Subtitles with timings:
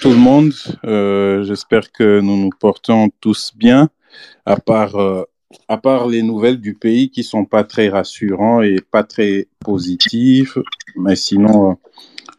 [0.00, 0.52] tout le monde.
[0.84, 3.88] Euh, J'espère que nous nous portons tous bien,
[4.46, 5.24] à part, euh,
[5.68, 10.62] à part les nouvelles du pays qui sont pas très rassurantes et pas très positives.
[10.96, 11.74] Mais sinon, euh,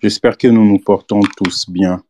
[0.02, 2.04] j'espère que nous nous portons tous bien.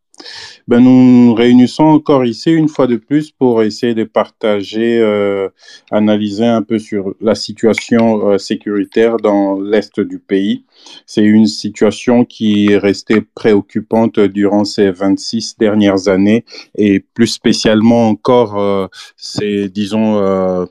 [0.67, 5.49] Ben, nous nous réunissons encore ici une fois de plus pour essayer de partager, euh,
[5.91, 10.65] analyser un peu sur la situation euh, sécuritaire dans l'est du pays.
[11.05, 16.45] C'est une situation qui est restée préoccupante durant ces 26 dernières années
[16.75, 18.87] et plus spécialement encore, euh,
[19.73, 20.65] disons, euh,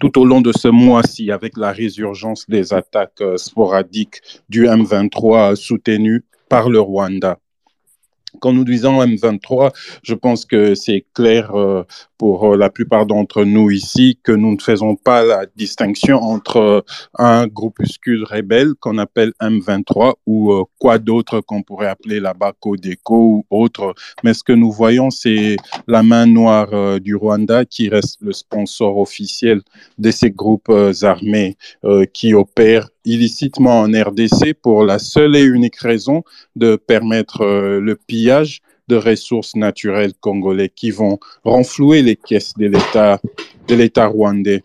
[0.00, 6.24] tout au long de ce mois-ci, avec la résurgence des attaques sporadiques du M23 soutenues
[6.48, 7.38] par le Rwanda.
[8.38, 11.84] Quand nous disons M23, je pense que c'est clair euh,
[12.18, 16.56] pour euh, la plupart d'entre nous ici que nous ne faisons pas la distinction entre
[16.58, 16.80] euh,
[17.18, 23.46] un groupuscule rebelle qu'on appelle M23 ou quoi d'autre qu'on pourrait appeler là-bas Codeco ou
[23.50, 23.94] autre.
[24.22, 25.56] Mais ce que nous voyons, c'est
[25.86, 29.62] la main noire du Rwanda qui reste le sponsor officiel
[29.98, 30.72] de ces groupes
[31.02, 31.56] armés
[32.12, 36.22] qui opèrent illicitement en RDC pour la seule et unique raison
[36.56, 42.66] de permettre euh, le pillage de ressources naturelles congolais qui vont renflouer les caisses de
[43.74, 44.64] l'État rwandais.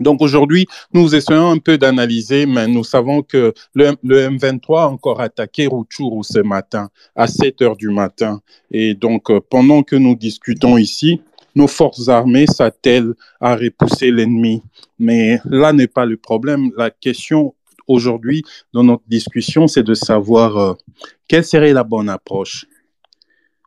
[0.00, 4.88] Donc aujourd'hui, nous essayons un peu d'analyser, mais nous savons que le, le M23 a
[4.88, 8.40] encore attaqué Rutshuru ce matin, à 7 heures du matin.
[8.72, 11.20] Et donc, euh, pendant que nous discutons ici,
[11.54, 14.62] nos forces armées s'attellent à repousser l'ennemi.
[14.98, 16.70] Mais là n'est pas le problème.
[16.76, 17.54] La question
[17.86, 20.74] aujourd'hui dans notre discussion, c'est de savoir euh,
[21.28, 22.66] quelle serait la bonne approche.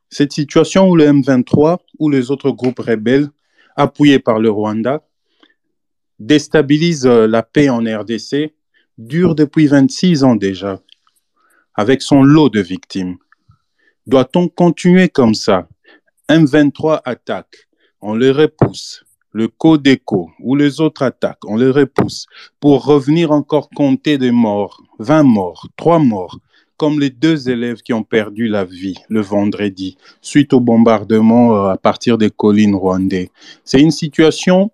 [0.09, 3.29] Cette situation où le M23 ou les autres groupes rebelles
[3.75, 5.03] appuyés par le Rwanda
[6.19, 8.53] déstabilisent euh, la paix en RDC
[8.97, 10.81] dure depuis 26 ans déjà,
[11.75, 13.17] avec son lot de victimes.
[14.07, 15.67] Doit-on continuer comme ça?
[16.29, 17.66] M23 attaque,
[18.01, 19.03] on le repousse.
[19.33, 22.25] Le Codeco ou les autres attaques, on les repousse
[22.59, 26.39] pour revenir encore compter des morts, 20 morts, 3 morts,
[26.77, 31.69] comme les deux élèves qui ont perdu la vie le vendredi suite au bombardement euh,
[31.69, 33.29] à partir des collines rwandais.
[33.65, 34.71] C'est une situation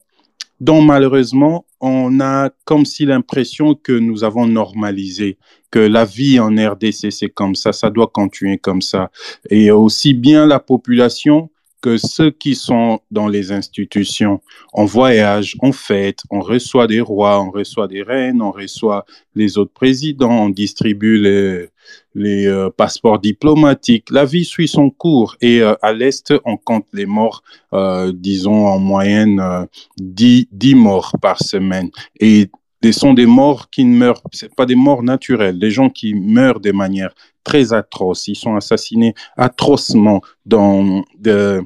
[0.60, 5.38] dont malheureusement on a comme si l'impression que nous avons normalisé,
[5.72, 9.10] que la vie en RDC c'est comme ça, ça doit continuer comme ça.
[9.50, 11.50] Et aussi bien la population
[11.84, 14.42] que ceux qui sont dans les institutions.
[14.74, 19.06] On voyage, on fête, on reçoit des rois, on reçoit des reines, on reçoit
[19.36, 21.18] les autres présidents, on distribue
[22.16, 24.10] les, euh, passeports diplomatiques.
[24.12, 28.66] La vie suit son cours et euh, à l'Est, on compte les morts, euh, disons
[28.66, 29.66] en moyenne euh,
[29.98, 31.90] 10, 10 morts par semaine.
[32.18, 32.50] Et
[32.82, 36.14] ce sont des morts qui ne meurent, c'est pas des morts naturelles, des gens qui
[36.14, 37.14] meurent de manière
[37.44, 38.30] très atroce.
[38.30, 41.62] Ils sont assassinés atrocement dans de,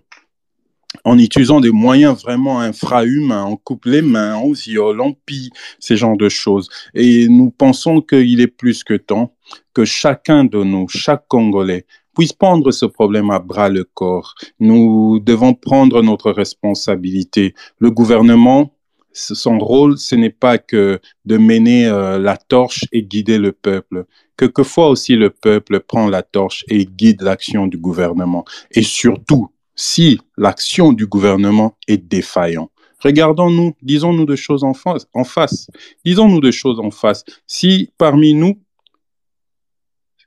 [1.04, 5.50] en utilisant des moyens vraiment infrahumains, on coupe les mains, on viole, on pille,
[5.80, 6.70] ces genres de choses.
[6.94, 9.34] Et nous pensons qu'il est plus que temps
[9.74, 14.34] que chacun de nous, chaque Congolais, puisse prendre ce problème à bras le corps.
[14.60, 17.54] Nous devons prendre notre responsabilité.
[17.78, 18.74] Le gouvernement,
[19.14, 24.06] son rôle, ce n'est pas que de mener euh, la torche et guider le peuple.
[24.36, 28.46] Quelquefois aussi, le peuple prend la torche et guide l'action du gouvernement.
[28.72, 32.72] Et surtout, si l'action du gouvernement est défaillante.
[33.00, 35.70] Regardons-nous, disons-nous des choses en face, en face.
[36.04, 37.24] Disons-nous des choses en face.
[37.46, 38.60] Si parmi nous,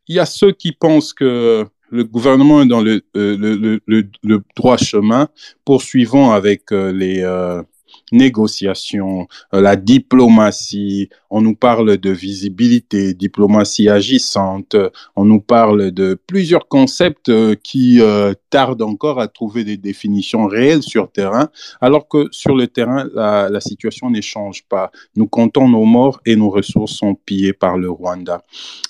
[0.07, 3.81] il y a ceux qui pensent que le gouvernement est dans le, euh,
[4.57, 5.29] droit chemin,
[5.65, 7.63] poursuivons avec euh, les euh,
[8.13, 14.77] négociations, euh, la diplomatie, on nous parle de visibilité, diplomatie agissante,
[15.17, 20.47] on nous parle de plusieurs concepts euh, qui euh, tardent encore à trouver des définitions
[20.47, 21.49] réelles sur terrain,
[21.81, 24.91] alors que sur le terrain, la, la situation ne change pas.
[25.17, 28.43] Nous comptons nos morts et nos ressources sont pillées par le Rwanda.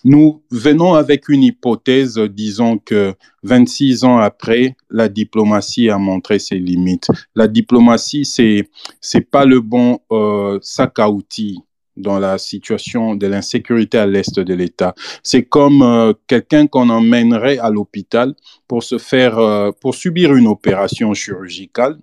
[0.04, 6.59] Nous venons avec une hypothèse disons que 26 ans après, la diplomatie a montré ses
[6.59, 7.09] limites.
[7.34, 8.68] La diplomatie, c'est
[9.10, 11.59] c'est pas le bon euh, sac à outils
[11.97, 14.95] dans la situation de l'insécurité à l'est de l'État.
[15.24, 18.36] C'est comme euh, quelqu'un qu'on emmènerait à l'hôpital
[18.68, 21.98] pour euh, pour subir une opération chirurgicale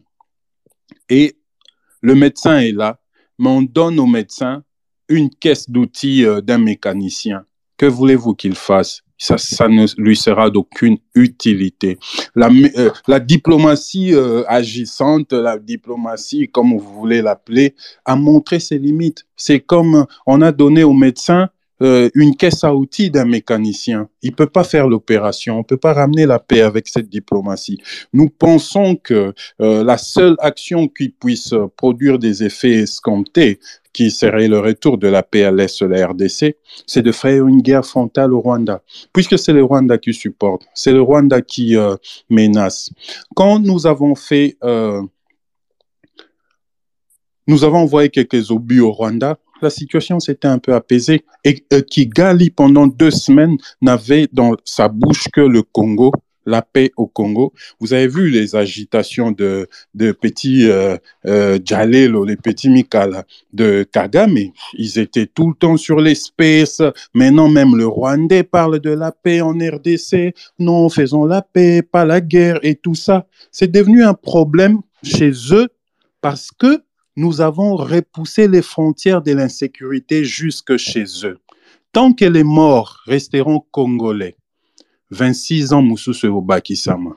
[1.07, 1.37] et
[2.01, 2.99] le médecin est là,
[3.39, 4.63] mais on donne au médecin
[5.07, 7.45] une caisse d'outils d'un mécanicien.
[7.77, 9.06] Que voulez-vous qu'il fasse?
[9.17, 11.97] Ça, ça ne lui sera d'aucune utilité.
[12.35, 17.75] La, euh, la diplomatie euh, agissante, la diplomatie, comme vous voulez l'appeler,
[18.05, 19.25] a montré ses limites.
[19.35, 21.49] C'est comme on a donné au médecin
[21.83, 24.09] euh, une caisse à outils d'un mécanicien.
[24.23, 25.59] Il peut pas faire l'opération.
[25.59, 27.79] On peut pas ramener la paix avec cette diplomatie.
[28.13, 33.59] Nous pensons que euh, la seule action qui puisse produire des effets escomptés,
[33.97, 36.55] qui serait le retour de la paix à la RDC,
[36.85, 40.91] c'est de faire une guerre frontale au Rwanda, puisque c'est le Rwanda qui supporte, c'est
[40.91, 41.95] le Rwanda qui euh,
[42.29, 42.91] menace.
[43.35, 45.01] Quand nous avons fait, euh,
[47.47, 51.81] nous avons envoyé quelques obus au Rwanda, la situation s'était un peu apaisée et euh,
[51.81, 56.11] Kigali, pendant deux semaines, n'avait dans sa bouche que le Congo,
[56.47, 57.53] la paix au Congo.
[57.79, 60.97] Vous avez vu les agitations de, de petits euh,
[61.27, 61.59] euh,
[62.25, 64.37] les petits Mikala de Kagame.
[64.73, 66.81] Ils étaient tout le temps sur l'espace.
[67.13, 70.33] Maintenant, même le Rwandais parle de la paix en RDC.
[70.57, 73.27] Non, faisons la paix, pas la guerre et tout ça.
[73.51, 75.67] C'est devenu un problème chez eux
[76.21, 76.81] parce que
[77.17, 81.39] nous avons repoussé les frontières de l'insécurité jusque chez eux.
[81.91, 84.36] Tant que les morts resteront congolais,
[85.11, 87.15] 26 ans mosusu obakisama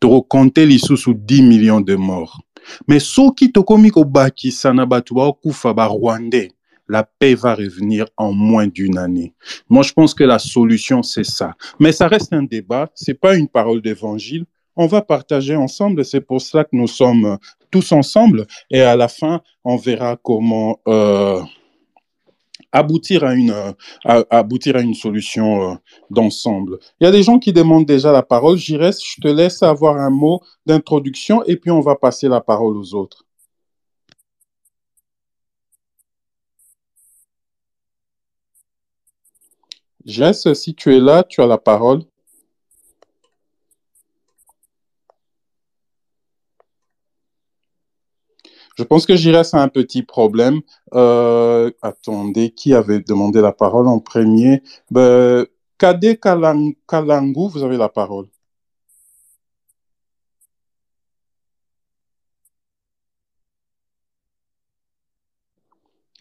[0.00, 2.40] tokokonte lisusu 10 millions de morts
[2.88, 6.50] mais soki tokomi kobakisa na bato baokufa barwandais
[6.88, 9.32] la paix va revenir en moins d'une année.
[9.68, 11.54] Moi, je pense que la solution, c'est ça.
[11.80, 14.44] Mais ça reste un débat, c'est pas une parole d'évangile.
[14.76, 17.38] On va partager ensemble, c'est pour cela que nous sommes
[17.70, 21.40] tous ensemble, et à la fin, on verra comment euh,
[22.72, 25.74] aboutir à une, solution euh,
[26.10, 26.78] d'ensemble.
[27.00, 28.56] Il y a des gens qui demandent déjà la parole.
[28.56, 32.76] J'irai, je te laisse avoir un mot d'introduction et puis on va passer la parole
[32.76, 33.24] aux autres.
[40.04, 42.02] Jess, si tu es là, tu as la parole.
[48.82, 50.60] Je pense que j'irai à un petit problème.
[50.92, 54.60] Euh, attendez, qui avait demandé la parole en premier?
[54.90, 55.46] Ben,
[55.78, 58.26] Kade Kalangu, vous avez la parole.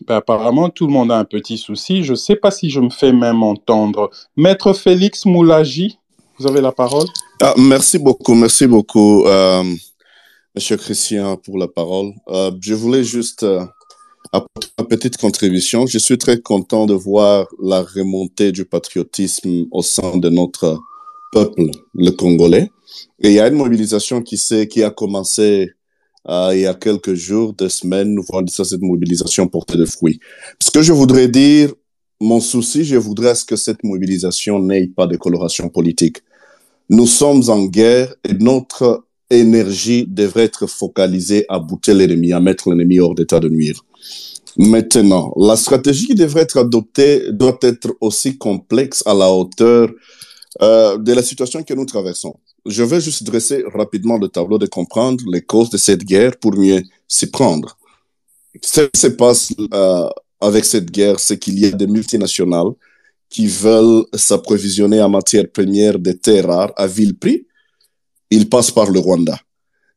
[0.05, 2.03] Ben, apparemment, tout le monde a un petit souci.
[2.03, 4.11] Je ne sais pas si je me fais même entendre.
[4.37, 5.97] Maître Félix Moulagi,
[6.37, 7.07] vous avez la parole?
[7.41, 9.25] Ah, merci beaucoup, merci beaucoup.
[9.25, 9.63] Euh,
[10.53, 12.11] Monsieur Christian, pour la parole.
[12.27, 13.63] Euh, je voulais juste euh,
[14.33, 15.87] apporter une petite contribution.
[15.87, 20.77] Je suis très content de voir la remontée du patriotisme au sein de notre
[21.31, 22.69] peuple, le Congolais.
[23.21, 24.37] Et il y a une mobilisation qui,
[24.69, 25.71] qui a commencé
[26.27, 28.13] euh, il y a quelques jours, deux semaines.
[28.13, 30.19] Nous voyons ça, cette mobilisation porter de fruits.
[30.61, 31.73] Ce que je voudrais dire,
[32.19, 36.17] mon souci, je voudrais que cette mobilisation n'ait pas de coloration politique.
[36.89, 42.69] Nous sommes en guerre et notre énergie devrait être focalisée à bouter l'ennemi, à mettre
[42.69, 43.83] l'ennemi hors d'état de nuire.
[44.57, 49.89] Maintenant, la stratégie qui devrait être adoptée doit être aussi complexe à la hauteur
[50.61, 52.35] euh, de la situation que nous traversons.
[52.65, 56.55] Je vais juste dresser rapidement le tableau de comprendre les causes de cette guerre pour
[56.55, 57.77] mieux s'y prendre.
[58.61, 60.09] Ce qui se passe euh,
[60.41, 62.73] avec cette guerre, c'est qu'il y a des multinationales
[63.29, 67.47] qui veulent s'approvisionner en matières premières de terres rares à vil prix
[68.31, 69.37] il passe par le Rwanda.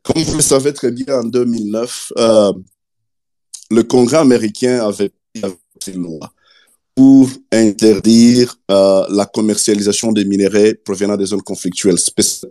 [0.02, 2.52] Comme vous le savez très bien, en 2009, euh,
[3.70, 5.10] le Congrès américain avait
[5.80, 6.30] pris une loi
[6.94, 11.96] pour interdire euh, la commercialisation des minéraux provenant des zones conflictuelles,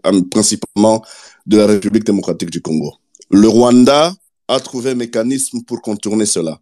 [0.06, 1.04] euh, principalement
[1.46, 2.94] de la République démocratique du Congo.
[3.30, 4.14] Le Rwanda
[4.48, 6.60] a trouvé un mécanisme pour contourner cela.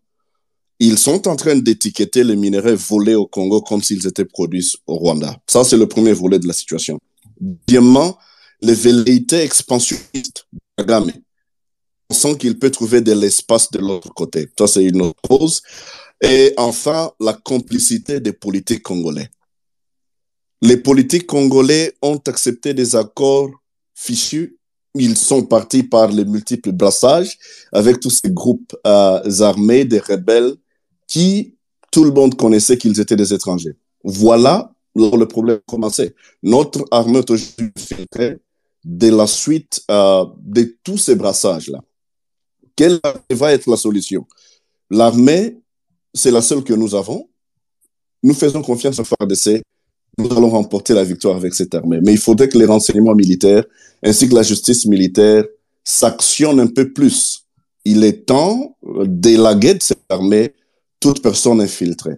[0.80, 4.96] Ils sont en train d'étiqueter les minéraux volés au Congo comme s'ils étaient produits au
[4.96, 5.38] Rwanda.
[5.48, 7.00] Ça, c'est le premier volet de la situation.
[7.40, 8.18] Deuxièmement,
[8.62, 11.12] les velléités expansionnistes de Kagame.
[12.10, 14.50] On sent qu'il peut trouver de l'espace de l'autre côté.
[14.58, 15.62] Ça, c'est une autre cause.
[16.22, 19.30] Et enfin, la complicité des politiques congolais.
[20.62, 23.50] Les politiques congolais ont accepté des accords
[23.96, 24.58] fichus.
[24.94, 27.38] Ils sont partis par les multiples brassages
[27.72, 30.54] avec tous ces groupes euh, armés, des rebelles,
[31.08, 31.56] qui
[31.92, 33.76] tout le monde connaissait qu'ils étaient des étrangers.
[34.04, 36.16] Voilà le problème commençait.
[36.44, 37.72] Notre armée est aujourd'hui
[38.84, 41.80] de la suite euh, de tous ces brassages-là.
[42.76, 44.26] Quelle va être la solution?
[44.90, 45.58] L'armée,
[46.14, 47.30] c'est la seule que nous avons.
[48.24, 49.62] Nous faisons confiance au FARDC.
[50.18, 52.00] Nous allons remporter la victoire avec cette armée.
[52.04, 53.64] Mais il faudrait que les renseignements militaires
[54.04, 55.46] ainsi que la justice militaire
[55.84, 57.46] s'actionnent un peu plus.
[57.86, 60.54] Il est temps d'élaguer de cette armée
[61.00, 62.18] toute personne infiltrée.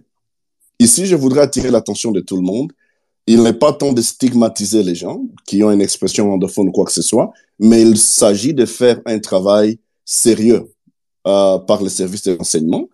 [0.78, 2.72] Ici, je voudrais attirer l'attention de tout le monde
[3.26, 6.84] il n'est pas temps de stigmatiser les gens qui ont une expression anglophone ou quoi
[6.84, 10.70] que ce soit, mais il s'agit de faire un travail sérieux
[11.26, 12.88] euh, par les services de renseignement.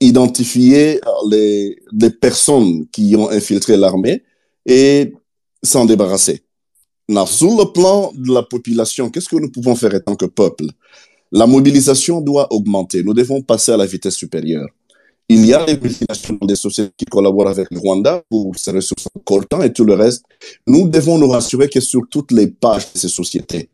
[0.00, 4.22] identifier les, les personnes qui ont infiltré l'armée
[4.66, 5.12] et
[5.62, 6.42] s'en débarrasser.
[7.08, 10.26] Now, sur le plan de la population, qu'est-ce que nous pouvons faire en tant que
[10.26, 10.66] peuple?
[11.30, 13.02] La mobilisation doit augmenter.
[13.02, 14.68] Nous devons passer à la vitesse supérieure.
[15.28, 19.08] Il y a des multinationales, des sociétés qui collaborent avec le Rwanda pour ces ressources
[19.24, 20.24] coltan et tout le reste.
[20.66, 23.70] Nous devons nous rassurer que sur toutes les pages de ces sociétés,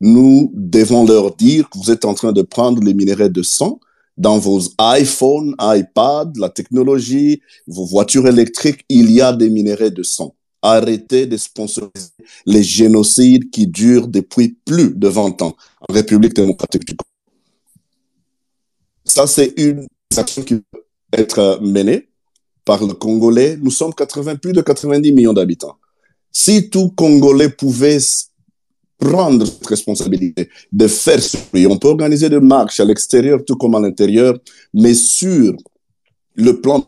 [0.00, 3.78] nous devons leur dire que vous êtes en train de prendre les minéraux de sang
[4.16, 10.02] dans vos iPhones, iPads, la technologie, vos voitures électriques, il y a des minéraux de
[10.02, 10.34] sang.
[10.60, 12.10] Arrêtez de sponsoriser
[12.46, 15.56] les génocides qui durent depuis plus de 20 ans
[15.88, 17.08] en République démocratique du Congo.
[19.04, 20.62] Ça, c'est une action qui
[21.12, 22.08] être menée
[22.64, 23.58] par le Congolais.
[23.60, 25.76] Nous sommes 80, plus de 90 millions d'habitants.
[26.30, 27.98] Si tout Congolais pouvait
[28.98, 33.56] prendre cette responsabilité de faire ce pays, on peut organiser des marches à l'extérieur tout
[33.56, 34.38] comme à l'intérieur,
[34.72, 35.54] mais sur
[36.34, 36.86] le plan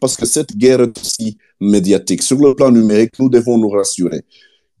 [0.00, 2.22] parce que cette guerre est aussi médiatique.
[2.22, 4.22] Sur le plan numérique, nous devons nous rassurer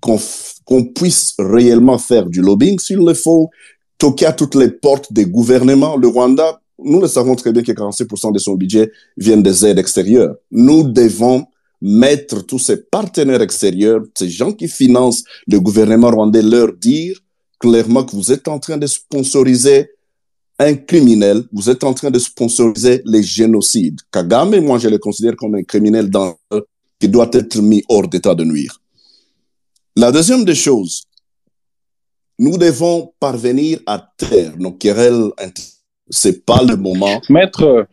[0.00, 3.50] qu'on puisse réellement faire du lobbying s'il le faut,
[3.98, 5.96] toquer à toutes les portes des gouvernements.
[5.96, 9.78] Le Rwanda, nous le savons très bien que 46% de son budget viennent des aides
[9.78, 10.36] extérieures.
[10.50, 11.46] Nous devons
[11.80, 17.18] mettre tous ces partenaires extérieurs, ces gens qui financent le gouvernement rwandais, leur dire
[17.58, 19.90] clairement que vous êtes en train de sponsoriser
[20.58, 24.00] un criminel, vous êtes en train de sponsoriser les génocides.
[24.10, 26.10] Kagame, moi, je le considère comme un criminel
[26.98, 28.80] qui doit être mis hors d'état de nuire.
[29.96, 31.04] La deuxième des choses,
[32.38, 35.30] nous devons parvenir à taire nos querelles.
[36.10, 37.20] C'est pas le moment.
[37.28, 37.86] Maître,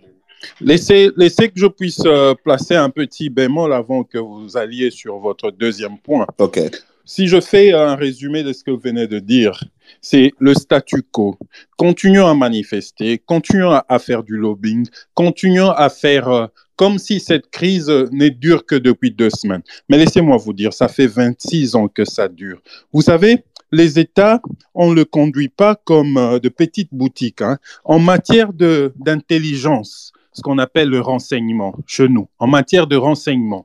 [0.62, 5.18] laissez, laissez que je puisse euh, placer un petit bémol avant que vous alliez sur
[5.18, 6.28] votre deuxième point.
[6.38, 6.60] OK.
[7.06, 9.62] Si je fais un résumé de ce que vous venez de dire,
[10.02, 11.38] c'est le statu quo.
[11.76, 17.50] Continuons à manifester, continuons à faire du lobbying, continuons à faire euh, comme si cette
[17.50, 19.62] crise n'est dure que depuis deux semaines.
[19.90, 22.62] Mais laissez-moi vous dire, ça fait 26 ans que ça dure.
[22.92, 24.40] Vous savez, les États,
[24.76, 27.42] on ne le conduit pas comme euh, de petites boutiques.
[27.42, 27.58] Hein.
[27.84, 33.64] En matière d'intelligence, ce qu'on appelle le renseignement chez nous, en matière de renseignement,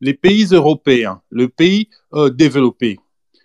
[0.00, 2.98] les pays européens, le pays euh, développé,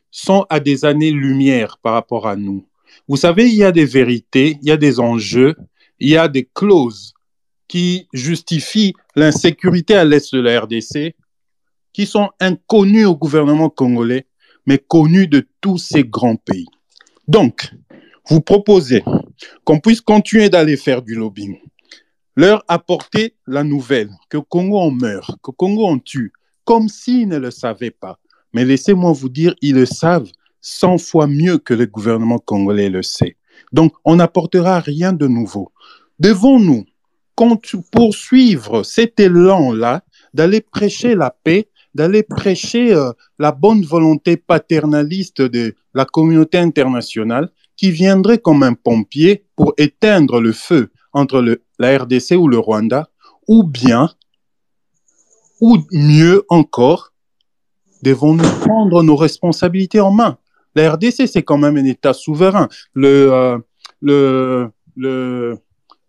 [0.10, 2.66] sont à des années-lumière par rapport à nous.
[3.08, 5.56] Vous savez, il y a des vérités, il y a des enjeux,
[6.00, 7.14] il y a des clauses
[7.68, 11.16] qui justifient l'insécurité à l'est de la RDC,
[11.94, 14.26] qui sont inconnues au gouvernement congolais,
[14.70, 16.68] mais connues de tous ces grands pays.
[17.28, 17.74] Donc,
[18.30, 19.04] vous proposez
[19.64, 21.58] qu'on puisse continuer d'aller faire du lobbying,
[22.36, 26.32] leur apporter la nouvelle que Congo en meurt, que Congo en tue,
[26.66, 28.20] comme s'ils ne le savaient pas.
[28.54, 33.02] Mais laissez-moi vous dire, ils le savent 100 fois mieux que le gouvernement congolais le
[33.02, 33.38] sait.
[33.72, 35.72] Donc, on n'apportera rien de nouveau.
[36.20, 36.86] Devons-nous
[37.92, 40.04] poursuivre cet élan-là
[40.36, 47.50] d'aller prêcher la paix, d'aller prêcher euh, la bonne volonté paternaliste de la communauté internationale
[47.76, 53.10] qui viendrait comme un pompier pour éteindre le feu entre la RDC ou le Rwanda,
[53.48, 54.10] ou bien
[55.62, 57.14] ou mieux encore,
[58.04, 60.38] devons-nous prendre nos responsabilités en main?
[60.76, 62.70] La RDC, c'est quand même un État souverain.
[62.94, 63.62] Le,
[64.14, 65.56] euh,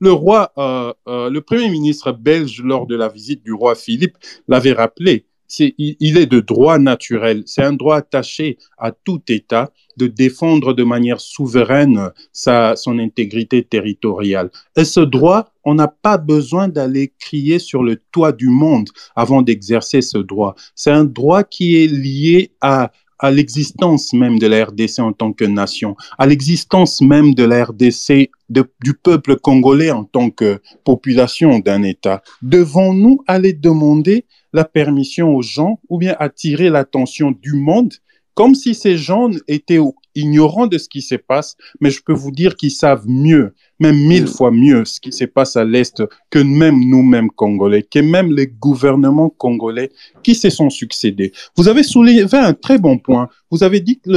[0.03, 5.27] roi, euh, le Premier ministre belge, lors de la visite du roi Philippe, l'avait rappelé
[5.59, 7.43] il, est de droit naturel.
[7.47, 13.63] C'est un droit attaché à tout État de défendre de manière souveraine sa, son intégrité
[13.63, 14.51] territoriale.
[14.77, 19.43] Et ce droit, on n'a pas besoin d'aller crier sur le toit du monde avant
[19.43, 20.55] d'exercer ce droit.
[20.75, 25.33] C'est un droit qui est lié à, à l'existence même de la RDC en tant
[25.33, 31.61] que nation, à l'existence même de la RDC, du peuple congolais en tant que population
[31.61, 32.23] d'un État.
[32.43, 37.95] Devons-nous aller demander la permission aux gens ou bien attirer l'attention du monde
[38.35, 39.79] comme si ces gens étaient
[40.15, 43.97] ignorants de ce qui se passe, mais je peux vous dire qu'ils savent mieux, même
[43.97, 48.33] mille fois mieux, ce qui se passe à l'Est que même nous-mêmes Congolais, que même
[48.33, 49.91] les gouvernements congolais
[50.23, 51.33] qui se sont succédés.
[51.57, 53.29] Vous avez soulevé un très bon point.
[53.51, 54.11] Vous avez dit que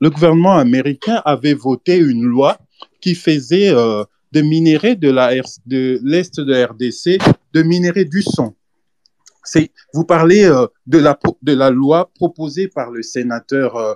[0.00, 2.58] le, gouvernement américain avait voté une loi
[3.00, 5.60] qui faisait euh, de minerais de l'Est
[6.40, 7.18] de, de la RDC,
[7.52, 8.54] de minerais du sang
[9.92, 13.94] vous parlez euh, de, la, de la loi proposée par le sénateur euh,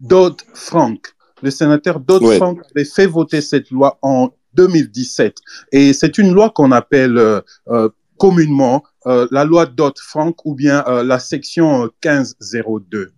[0.00, 1.14] Dodd-Frank.
[1.42, 5.36] Le sénateur Dodd-Frank avait fait voter cette loi en 2017.
[5.72, 11.82] Et c'est une loi qu'on appelle euh, communément la loi Dodd-Frank ou bien la section
[12.04, 13.12] 1502.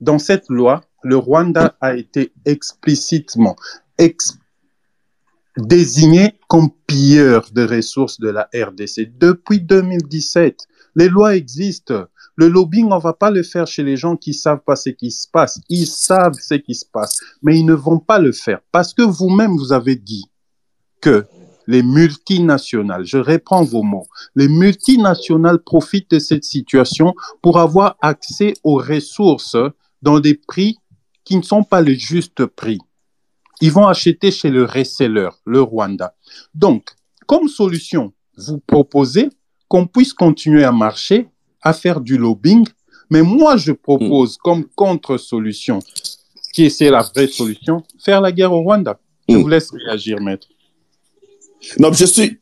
[0.00, 3.56] Dans cette loi, le Rwanda a été explicitement
[5.56, 10.66] désigné comme pilleurs de ressources de la RDC depuis 2017.
[10.96, 12.06] Les lois existent.
[12.40, 15.10] Le lobbying, on va pas le faire chez les gens qui savent pas ce qui
[15.10, 15.60] se passe.
[15.68, 19.02] Ils savent ce qui se passe, mais ils ne vont pas le faire parce que
[19.02, 20.24] vous-même, vous avez dit
[21.02, 21.26] que
[21.66, 24.06] les multinationales, je reprends vos mots,
[24.36, 29.58] les multinationales profitent de cette situation pour avoir accès aux ressources
[30.00, 30.78] dans des prix
[31.24, 32.78] qui ne sont pas le juste prix.
[33.60, 36.14] Ils vont acheter chez le reseller, le Rwanda.
[36.54, 36.88] Donc,
[37.26, 39.28] comme solution, vous proposez
[39.68, 41.28] qu'on puisse continuer à marcher,
[41.62, 42.66] à faire du lobbying,
[43.10, 45.80] mais moi, je propose comme contre-solution,
[46.52, 48.98] qui est c'est la vraie solution, faire la guerre au Rwanda.
[49.28, 50.48] Je vous laisse réagir, maître.
[51.78, 52.38] Non, je suis,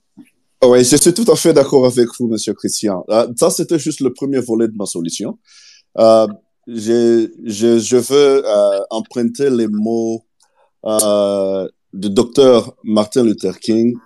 [0.65, 3.05] ouais, je suis tout à fait d'accord avec vous, Monsieur Christian.
[3.11, 5.39] Euh, ça, c'était juste le premier volet de ma solution.
[5.99, 6.27] Euh,
[6.67, 10.25] je, je, je, veux euh, emprunter les mots
[10.85, 13.97] euh, du docteur Martin Luther King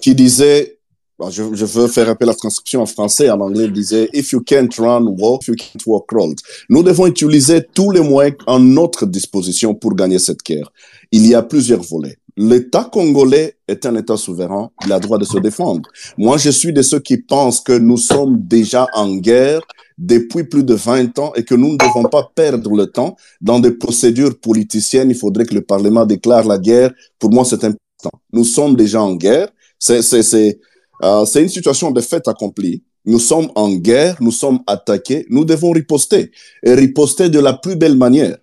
[0.00, 0.79] qui disait,
[1.28, 4.32] je, je, veux faire appel à la transcription en français, en anglais, il disait, If
[4.32, 6.34] you can't run, walk, you can't walk, crawl.
[6.68, 10.70] Nous devons utiliser tous les moyens en notre disposition pour gagner cette guerre.
[11.12, 12.16] Il y a plusieurs volets.
[12.36, 15.88] L'État congolais est un État souverain, il a le droit de se défendre.
[16.16, 19.60] Moi, je suis de ceux qui pensent que nous sommes déjà en guerre
[19.98, 23.60] depuis plus de 20 ans et que nous ne devons pas perdre le temps dans
[23.60, 25.10] des procédures politiciennes.
[25.10, 26.92] Il faudrait que le Parlement déclare la guerre.
[27.18, 28.18] Pour moi, c'est important.
[28.32, 29.50] Nous sommes déjà en guerre.
[29.78, 30.60] C'est, c'est, c'est,
[31.02, 32.82] euh, c'est une situation de fait accomplie.
[33.04, 36.30] Nous sommes en guerre, nous sommes attaqués, nous devons riposter.
[36.62, 38.36] Et riposter de la plus belle manière.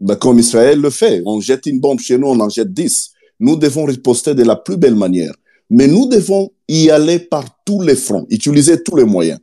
[0.00, 1.22] Ben, comme Israël le fait.
[1.26, 3.10] On jette une bombe chez nous, on en jette dix.
[3.38, 5.32] Nous devons riposter de la plus belle manière.
[5.68, 9.38] Mais nous devons y aller par tous les fronts, utiliser tous les moyens.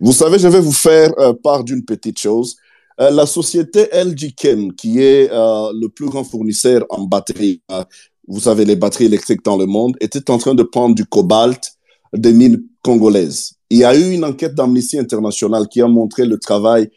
[0.00, 2.56] Vous savez, je vais vous faire euh, part d'une petite chose.
[3.00, 7.84] Euh, la société LG Chem, qui est le plus grand fournisseur en batteries, euh,
[8.28, 11.72] vous savez, les batteries électriques dans le monde, était en train de prendre du cobalt
[12.12, 13.54] des mines congolaises.
[13.70, 16.90] Il y a eu une enquête d'Amnesty International qui a montré le travail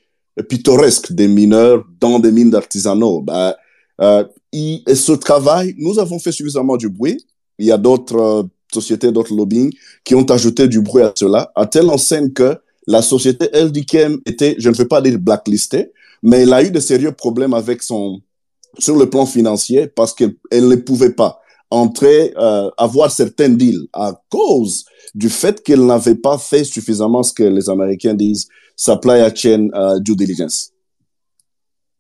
[0.48, 3.22] pittoresque des mineurs dans des mines d'artisanaux.
[3.22, 3.54] Ben,
[4.02, 7.24] euh, et ce travail, nous avons fait suffisamment du bruit.
[7.58, 9.72] Il y a d'autres euh, sociétés, d'autres lobbying
[10.04, 14.56] qui ont ajouté du bruit à cela, à telle enseigne que la société LDKM était,
[14.58, 15.92] je ne veux pas dire blacklistée,
[16.24, 18.22] mais elle a eu de sérieux problèmes avec son,
[18.78, 24.20] sur le plan financier parce qu'elle ne pouvait pas entrer, euh, avoir certains deals à
[24.30, 29.68] cause du fait qu'elle n'avait pas fait suffisamment ce que les Américains disent supply chain
[29.74, 30.72] uh, due diligence.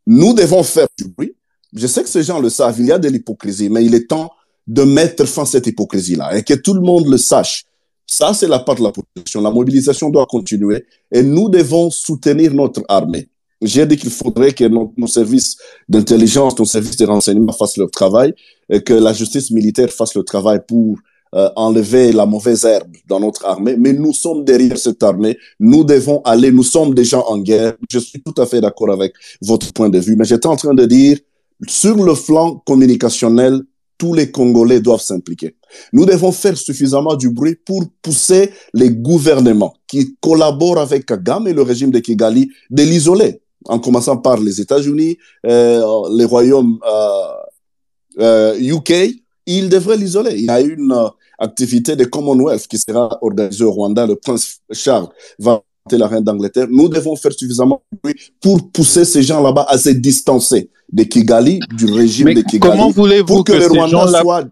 [0.08, 1.36] Nous devons faire du bruit.
[1.74, 4.08] Je sais que ces gens le savent, il y a de l'hypocrisie, mais il est
[4.08, 4.32] temps
[4.66, 7.66] de mettre fin à cette hypocrisie-là et que tout le monde le sache.
[8.08, 9.42] Ça, c'est la part de la population.
[9.42, 13.30] La mobilisation doit continuer et nous devons soutenir notre armée.
[13.62, 17.92] J'ai dit qu'il faudrait que nos, nos services d'intelligence, nos services de renseignement fassent leur
[17.92, 18.34] travail
[18.70, 20.98] et que la justice militaire fasse le travail pour
[21.36, 25.38] euh, enlever la mauvaise herbe dans notre armée, mais nous sommes derrière cette armée.
[25.60, 27.76] Nous devons aller, nous sommes déjà en guerre.
[27.88, 30.74] Je suis tout à fait d'accord avec votre point de vue, mais j'étais en train
[30.74, 31.20] de dire,
[31.68, 33.62] sur le flanc communicationnel,
[34.00, 35.56] tous les Congolais doivent s'impliquer.
[35.94, 41.54] Nous devons faire suffisamment du bruit pour pousser les gouvernements qui collaborent avec Kagame et
[41.54, 45.82] le régime de Kigali de l'isoler, en commençant par les États-Unis, euh,
[46.16, 47.34] les royaumes euh,
[48.20, 48.94] euh, UK,
[49.46, 50.36] ils devraient l'isoler.
[50.36, 54.06] Il y a une euh, activité de Commonwealth qui sera organisée au Rwanda.
[54.06, 56.68] Le prince Charles va la reine d'Angleterre.
[56.70, 57.82] Nous devons faire suffisamment
[58.42, 62.72] pour pousser ces gens là-bas à se distancer de Kigali, du régime Mais de Kigali.
[62.72, 64.46] Comment voulez-vous que, que le ces Rwanda gens-là- soit...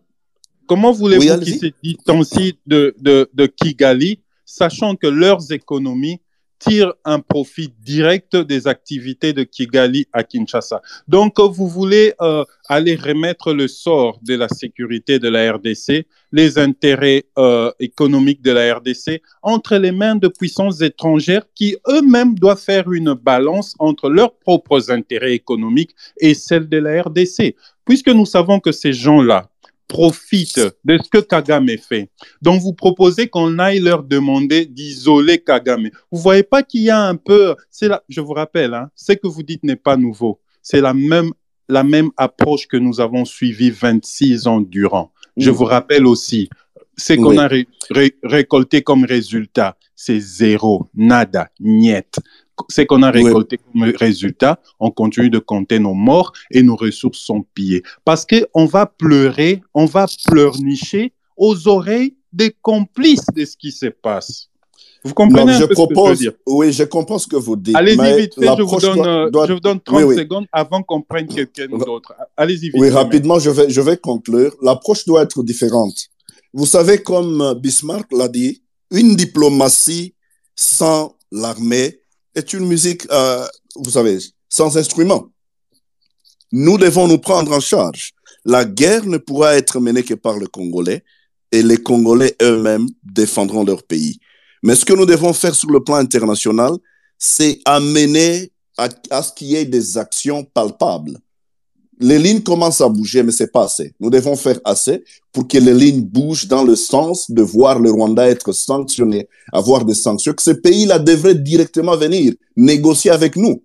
[0.67, 6.20] Comment voulez-vous Oui, qu'ils se distancient de, de, de Kigali, sachant que leurs économies
[6.60, 12.96] tirent un profit direct des activités de Kigali à Kinshasa Donc, vous voulez euh, aller
[12.96, 18.76] remettre le sort de la sécurité de la RDC, les intérêts euh, économiques de la
[18.76, 24.36] RDC, entre les mains de puissances étrangères qui eux-mêmes doivent faire une balance entre leurs
[24.36, 27.56] propres intérêts économiques et celles de la RDC.
[27.86, 29.50] Puisque nous savons que ces gens-là,
[29.88, 32.10] profitent de ce que Kagame fait.
[32.41, 35.89] Donc, vous proposez qu'on aille leur demander d'isoler Kagame.
[36.12, 39.13] Vous voyez pas qu'il y a un peu, c'est là, je vous rappelle, hein, ce
[39.13, 40.39] que vous dites n'est pas nouveau.
[40.62, 41.32] C'est la même,
[41.69, 45.12] la même approche que nous avons suivie 26 ans durant.
[45.38, 45.54] Je Mm.
[45.54, 46.50] vous rappelle aussi,
[46.97, 47.38] ce qu'on Oui.
[47.38, 52.19] a ré- ré- récolté comme résultat, c'est zéro, nada, niet.
[52.70, 53.24] Ce qu'on a Oui.
[53.24, 57.84] récolté comme résultat, on continue de compter nos morts et nos ressources sont pillées.
[58.06, 63.88] Parce qu'on va pleurer, on va pleurnicher aux oreilles des complices de ce qui se
[63.88, 64.50] passe.
[65.04, 66.39] Vous comprenez un je peu propose, ce que je veux dire?
[66.48, 67.76] Oui, je comprends ce que vous dites.
[67.76, 69.48] Allez-y vite fait, je vous, donne, doit, doit...
[69.48, 70.15] je vous donne 30 oui, oui.
[70.17, 72.13] secondes avant qu'on prenne quelqu'un d'autre.
[72.36, 72.76] Allez-y vite.
[72.78, 74.54] Oui, rapidement, je vais, je vais conclure.
[74.62, 76.08] L'approche doit être différente.
[76.54, 80.13] Vous savez, comme Bismarck l'a dit, une diplomatie
[80.56, 82.00] sans l'armée
[82.38, 83.45] est une musique, euh,
[83.76, 85.30] vous savez, sans instrument.
[86.52, 88.13] Nous devons nous prendre en charge.
[88.45, 91.04] La guerre ne pourra être menée que par le Congolais
[91.52, 94.19] et les Congolais eux-mêmes défendront leur pays.
[94.63, 96.73] Mais ce que nous devons faire sur le plan international,
[97.17, 101.17] c'est amener à ce qu'il y ait des actions palpables.
[101.99, 103.93] Les lignes commencent à bouger, mais c'est pas assez.
[103.99, 107.89] Nous devons faire assez pour que les lignes bougent dans le sens de voir le
[107.89, 113.63] Rwanda être sanctionné, avoir des sanctions, que ce pays-là devrait directement venir négocier avec nous.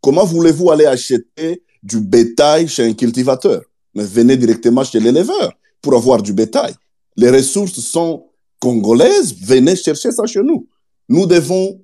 [0.00, 3.62] Comment voulez-vous aller acheter du bétail chez un cultivateur?
[3.94, 6.74] Mais venez directement chez l'éleveur pour avoir du bétail.
[7.16, 8.24] Les ressources sont
[8.60, 10.66] congolaises, venez chercher ça chez nous.
[11.08, 11.83] Nous devons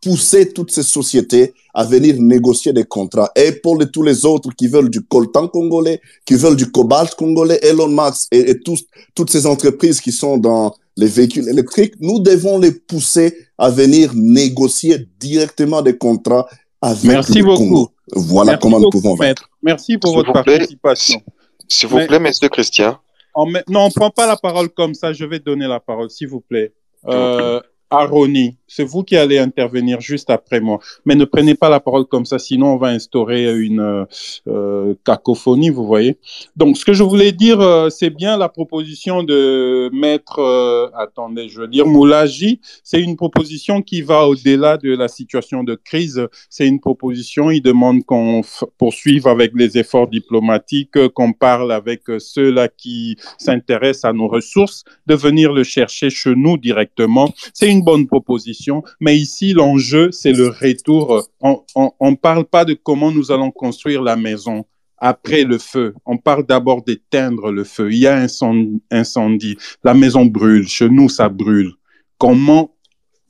[0.00, 3.30] pousser toutes ces sociétés à venir négocier des contrats.
[3.36, 7.88] Et tous les autres qui veulent du coltan congolais, qui veulent du cobalt congolais, Elon
[7.88, 8.84] Musk et, et tous,
[9.14, 14.12] toutes ces entreprises qui sont dans les véhicules électriques, nous devons les pousser à venir
[14.14, 16.48] négocier directement des contrats
[16.80, 17.58] avec Merci le beaucoup.
[17.58, 17.90] Congo.
[18.12, 19.28] Voilà Merci comment nous pouvons faire.
[19.28, 19.48] maître.
[19.62, 21.22] Merci pour votre participation.
[21.68, 22.98] S'il vous plaît, monsieur Christian.
[23.34, 25.12] En Non, on ne prend pas la parole comme ça.
[25.12, 26.72] Je vais donner la parole, s'il vous plaît.
[27.06, 30.78] Euh, Aroni, c'est vous qui allez intervenir juste après moi.
[31.06, 34.04] Mais ne prenez pas la parole comme ça, sinon on va instaurer une euh,
[34.46, 36.18] euh, cacophonie, vous voyez.
[36.54, 41.62] Donc, ce que je voulais dire, euh, c'est bien la proposition de maître, attendez, je
[41.62, 42.60] veux dire, Moulaji.
[42.84, 46.26] C'est une proposition qui va au-delà de la situation de crise.
[46.50, 48.42] C'est une proposition, il demande qu'on
[48.76, 55.14] poursuive avec les efforts diplomatiques, qu'on parle avec ceux-là qui s'intéressent à nos ressources, de
[55.14, 57.32] venir le chercher chez nous directement.
[57.54, 61.28] C'est une bonne proposition, mais ici, l'enjeu, c'est le retour.
[61.40, 64.64] On on parle pas de comment nous allons construire la maison
[64.98, 65.94] après le feu.
[66.04, 67.92] On parle d'abord d'éteindre le feu.
[67.92, 68.26] Il y a un
[68.90, 69.56] incendie.
[69.84, 70.66] La maison brûle.
[70.68, 71.72] Chez nous, ça brûle.
[72.18, 72.74] Comment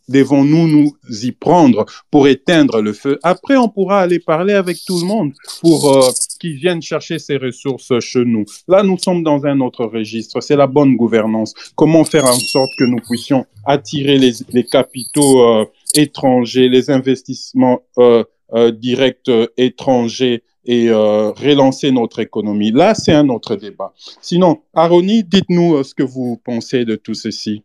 [0.08, 3.18] devons-nous nous y prendre pour éteindre le feu?
[3.22, 7.36] Après, on pourra aller parler avec tout le monde pour euh, qu'ils viennent chercher ces
[7.36, 8.44] ressources chez nous.
[8.66, 10.40] Là, nous sommes dans un autre registre.
[10.40, 11.54] C'est la bonne gouvernance.
[11.74, 18.24] Comment faire en sorte que nous puissions attirer les, capitaux euh, étrangers, les investissements euh,
[18.72, 22.72] directs étrangers et relancer notre économie?
[22.72, 23.92] Là, c'est un autre débat.
[24.20, 27.62] Sinon, Aroni, dites-nous ce que vous pensez de tout ceci.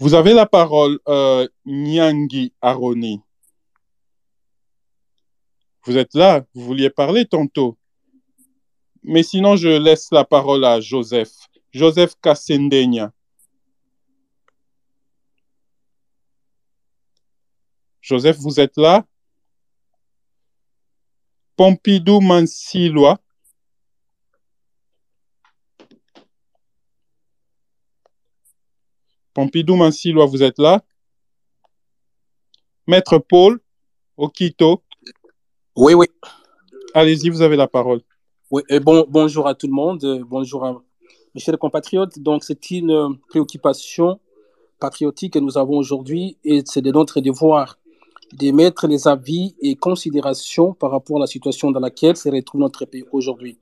[0.00, 3.20] Vous avez la parole, euh, Nyangi Aroni.
[5.84, 7.78] Vous êtes là, vous vouliez parler tantôt.
[9.02, 11.32] Mais sinon, je laisse la parole à Joseph.
[11.72, 13.12] Joseph Kassendenia.
[18.00, 19.04] Joseph, vous êtes là?
[21.56, 23.18] Pompidou Mansilois.
[29.34, 30.82] Pompidou Mansilois, vous êtes là?
[32.86, 33.60] Maître Paul
[34.16, 34.82] Okito,
[35.76, 36.06] Oui, oui.
[36.94, 38.00] allez-y, vous avez la parole.
[38.50, 38.62] oui.
[38.68, 40.22] Et bon, bonjour à tout le monde.
[40.28, 40.80] Bonjour à
[41.34, 42.18] mes chers compatriotes.
[42.20, 44.20] Donc, c'est une euh, préoccupation
[44.78, 47.78] patriotique que nous avons aujourd'hui et c'est de notre devoir
[48.32, 52.84] d'émettre les avis et considérations par rapport à la situation dans laquelle se retrouve notre
[52.84, 53.58] pays aujourd'hui.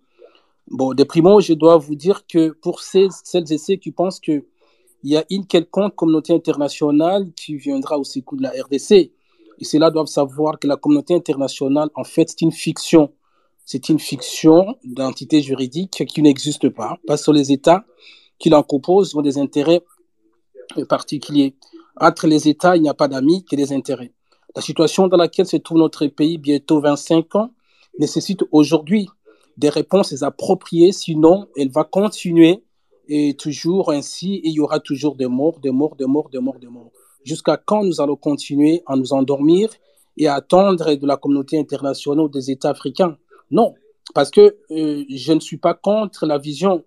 [0.68, 4.20] Bon, de primo, je dois vous dire que pour ces, celles et ceux qui pensent
[5.02, 9.64] qu'il y a une quelconque communauté internationale qui viendra au secours de la RDC, et
[9.64, 13.12] ceux-là doivent savoir que la communauté internationale, en fait, c'est une fiction.
[13.64, 17.84] C'est une fiction d'entité juridique qui n'existe pas, parce que les États
[18.38, 19.82] qui l'en composent ont des intérêts
[20.88, 21.54] particuliers.
[22.00, 24.12] Entre les États, il n'y a pas d'amis que des intérêts.
[24.56, 27.50] La situation dans laquelle se trouve notre pays, bientôt 25 ans,
[27.98, 29.08] nécessite aujourd'hui
[29.56, 32.62] des réponses appropriées, sinon elle va continuer
[33.14, 36.58] et toujours ainsi, il y aura toujours des morts, des morts, des morts, des morts,
[36.58, 36.92] des morts.
[37.24, 39.68] Jusqu'à quand nous allons continuer à nous endormir
[40.16, 43.18] et à attendre de la communauté internationale ou des États africains?
[43.50, 43.74] Non,
[44.14, 46.84] parce que euh, je ne suis pas contre la vision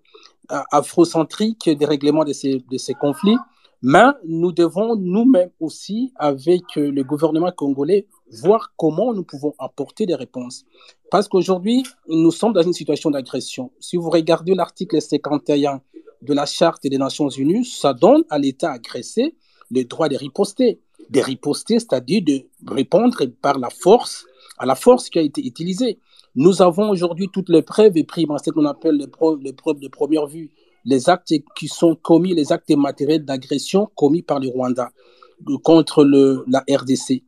[0.50, 3.38] euh, afrocentrique des règlements de ces, de ces conflits,
[3.80, 8.08] mais nous devons nous-mêmes aussi, avec euh, le gouvernement congolais,
[8.42, 10.64] voir comment nous pouvons apporter des réponses.
[11.08, 13.70] Parce qu'aujourd'hui, nous sommes dans une situation d'agression.
[13.78, 15.82] Si vous regardez l'article 51
[16.22, 19.34] de la Charte des Nations Unies, ça donne à l'État agressé
[19.70, 20.80] le droit de riposter.
[21.10, 24.26] De riposter, c'est-à-dire de répondre par la force
[24.58, 25.98] à la force qui a été utilisée.
[26.34, 30.26] Nous avons aujourd'hui toutes les preuves et primes, ce qu'on appelle les preuves, de première
[30.26, 30.50] vue.
[30.84, 34.90] les actes qui sont commis, les actes matériels d'agression commis par le Rwanda
[35.64, 37.22] contre le, la RDC.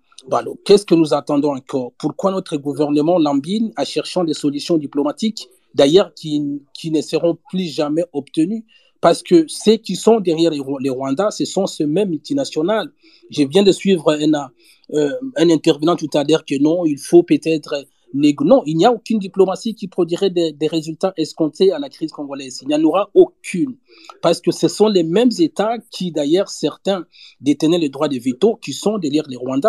[0.64, 1.92] Qu'est-ce que nous attendons encore?
[1.98, 5.48] Pourquoi notre gouvernement lambine en cherchant des solutions diplomatiques,
[5.79, 6.43] d'ailleurs qui,
[6.75, 8.64] qui ne seront plus jamais obtenues
[9.01, 12.91] parce que ceux qui sont derrière les, Rwandais, ce sont ces mêmes multinationales.
[13.31, 14.51] Je viens de suivre un,
[14.93, 18.93] euh, un intervenant tout à l'heure que non, il faut peut-être non, il n'y a
[18.93, 22.61] aucune diplomatie qui produirait des, résultats escomptés à la crise congolaise.
[22.62, 23.77] Il n'y en aura aucune.
[24.23, 27.07] Parce que ce sont les mêmes États qui, d'ailleurs, certains
[27.41, 29.69] détenaient le droit de veto, qui sont derrière les Rwandais.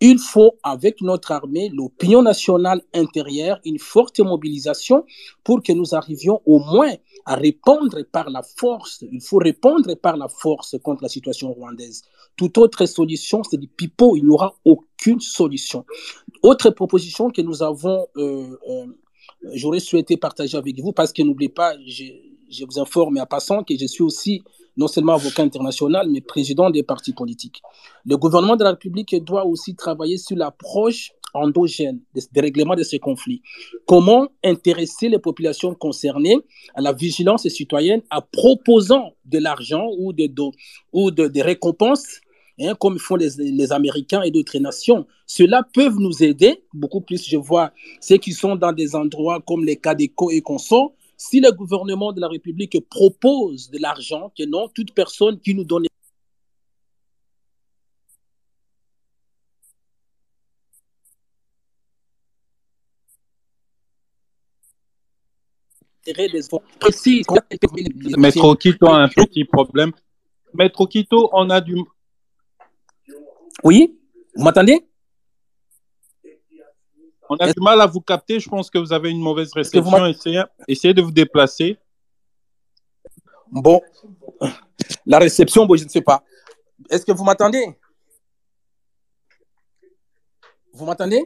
[0.00, 5.04] Il faut, avec notre armée, l'opinion nationale intérieure, une forte mobilisation
[5.44, 6.92] pour que nous arrivions au moins
[7.26, 9.04] à répondre par la force.
[9.10, 12.02] Il faut répondre par la force contre la situation rwandaise.
[12.36, 14.16] Toute autre solution, c'est du pipeau.
[14.16, 15.86] Il n'y aura aucune solution.
[16.42, 18.86] Autre proposition que nous avons, euh, euh,
[19.54, 22.04] j'aurais souhaité partager avec vous, parce que n'oubliez pas, je,
[22.50, 24.42] je vous informe en passant que je suis aussi
[24.76, 27.62] non seulement avocat international, mais président des partis politiques.
[28.04, 32.98] Le gouvernement de la République doit aussi travailler sur l'approche endogène des règlements de ces
[32.98, 33.42] conflits.
[33.86, 36.38] Comment intéresser les populations concernées
[36.74, 40.30] à la vigilance citoyenne en proposant de l'argent ou, de,
[40.92, 42.20] ou de, des récompenses
[42.60, 45.06] Hein, comme font les, les Américains et d'autres nations?
[45.26, 47.28] Cela peut nous aider beaucoup plus.
[47.28, 51.52] Je vois ceux qui sont dans des endroits comme les Cadeco et consorts si le
[51.52, 55.86] gouvernement de la République propose de l'argent, que non, toute personne qui nous donne
[68.18, 69.92] Maître Okito a un petit problème.
[70.52, 71.76] Maître Okito, on a du.
[73.62, 73.98] Oui,
[74.34, 74.86] vous m'entendez?
[77.28, 78.40] On a du mal à vous capter.
[78.40, 80.06] Je pense que vous avez une mauvaise réception.
[80.68, 81.78] Essayez, de vous déplacer.
[83.50, 83.80] Bon,
[85.06, 86.24] la réception, bon, je ne sais pas.
[86.90, 87.64] Est-ce que vous m'entendez
[90.72, 91.24] Vous m'entendez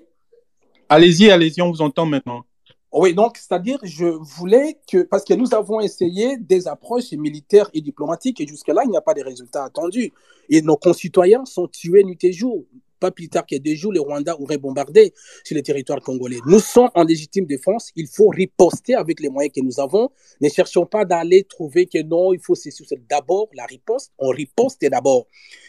[0.89, 2.45] Allez-y, allez-y, on vous entend maintenant.
[2.93, 7.83] Oui, donc, c'est-à-dire, je voulais que, parce que nous avons essayé des approches militaires et
[7.83, 10.13] diplomatiques, et jusque-là, il n'y a pas de résultats attendus.
[10.49, 12.65] Et nos concitoyens sont tués nuit et jour
[12.99, 15.13] pas plus tard que deux jours, les Rwandais auraient bombardé
[15.45, 16.39] sur le territoire congolais.
[16.47, 17.91] Nous sommes en légitime défense.
[17.97, 20.11] Il faut riposter avec les moyens que nous avons.
[20.41, 24.13] Ne cherchons pas d'aller trouver que non, il faut cesser d'abord la riposte.
[24.19, 25.27] On riposte d'abord.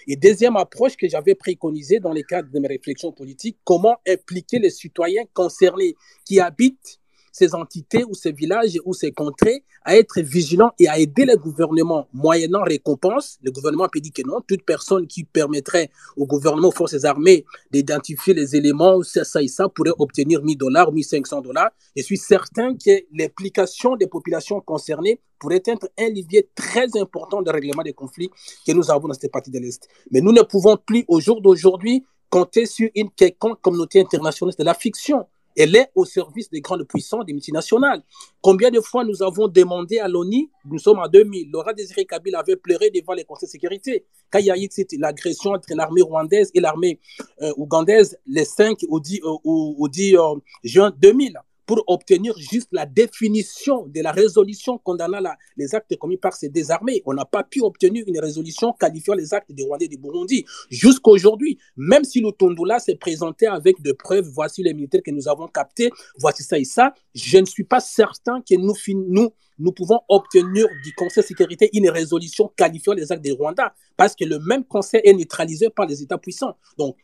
[0.08, 4.60] Et deuxième approche que j'avais préconisée dans le cadre de mes réflexions politiques, comment impliquer
[4.60, 7.00] les citoyens concernés qui habitent
[7.40, 11.38] ces entités ou ces villages ou ces contrées à être vigilants et à aider le
[11.38, 13.38] gouvernement moyennant récompense.
[13.42, 17.46] Le gouvernement peut dire que non, toute personne qui permettrait au gouvernement, aux forces armées
[17.72, 21.72] d'identifier les éléments, ça, ça et ça, pourrait obtenir 1000 dollars, 1500 dollars.
[21.96, 27.50] Je suis certain que l'implication des populations concernées pourrait être un levier très important de
[27.50, 28.30] règlement des conflits
[28.68, 29.88] que nous avons dans cette partie de l'Est.
[30.12, 34.54] Mais nous ne pouvons plus, au jour d'aujourd'hui, compter sur une quelconque communauté internationale.
[34.58, 35.26] de la fiction.
[35.56, 38.02] Elle est au service des grandes puissances, des multinationales.
[38.42, 42.40] Combien de fois nous avons demandé à l'ONU, nous sommes en 2000, Laura Désiré Kabila
[42.40, 44.06] avait pleuré devant les conseils de sécurité.
[44.32, 44.56] Quand il y a
[45.00, 47.00] l'agression entre l'armée rwandaise et l'armée
[47.42, 50.22] euh, ougandaise, les 5 au 10, euh, au 10 euh,
[50.64, 55.20] juin 2000 pour obtenir juste la définition de la résolution condamnant
[55.56, 57.04] les actes commis par ces désarmés.
[57.06, 60.46] On n'a pas pu obtenir une résolution qualifiant les actes des Rwandais et du Burundi.
[60.72, 65.28] Jusqu'aujourd'hui, même si le Tondula s'est présenté avec des preuves, voici les militaires que nous
[65.28, 68.74] avons captés, voici ça et ça, je ne suis pas certain que nous,
[69.08, 69.30] nous,
[69.60, 73.62] nous pouvons obtenir du Conseil de sécurité une résolution qualifiant les actes des Rwandais,
[73.96, 76.58] parce que le même Conseil est neutralisé par les États puissants.
[76.80, 76.98] Donc,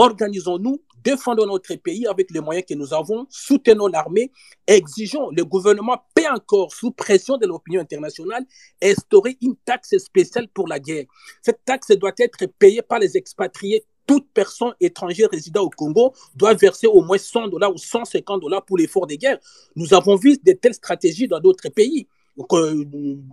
[0.00, 4.32] organisons-nous, défendons notre pays avec les moyens que nous avons, soutenons l'armée,
[4.66, 8.44] exigeons, le gouvernement peut encore, sous pression de l'opinion internationale,
[8.82, 11.04] instaurer une taxe spéciale pour la guerre.
[11.42, 16.54] Cette taxe doit être payée par les expatriés toute personne étrangère résidant au Congo doit
[16.54, 19.38] verser au moins 100 dollars ou 150 dollars pour l'effort de guerre.
[19.76, 22.08] Nous avons vu de telles stratégies dans d'autres pays.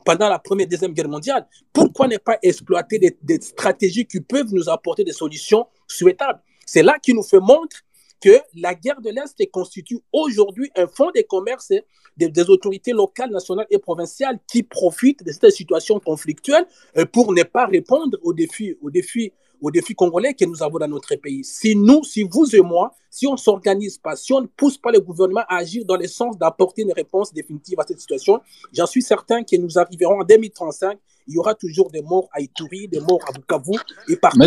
[0.05, 4.53] Pendant la Première et Deuxième Guerre mondiale, pourquoi ne pas exploiter des, stratégies qui peuvent
[4.53, 6.41] nous apporter des solutions souhaitables?
[6.67, 7.77] C'est là qu'il nous fait montre
[8.21, 11.71] que la guerre de l'Est constitue aujourd'hui un fonds de commerce
[12.17, 16.65] des, des, autorités locales, nationales et provinciales qui profitent de cette situation conflictuelle
[16.97, 20.79] euh, pour ne pas répondre aux défis, aux défis, aux défis congolais que nous avons
[20.79, 21.43] dans notre pays.
[21.43, 24.79] Si nous, si vous et moi, si on ne s'organise pas, si on ne pousse
[24.79, 28.41] pas le gouvernement à agir dans le sens d'apporter une réponse définitive à cette situation,
[28.73, 32.39] j'en suis certain que nous arriverons en 2035 il y aura toujours des morts à
[32.39, 33.77] Ituri, des morts à Bukavu
[34.07, 34.39] et partout.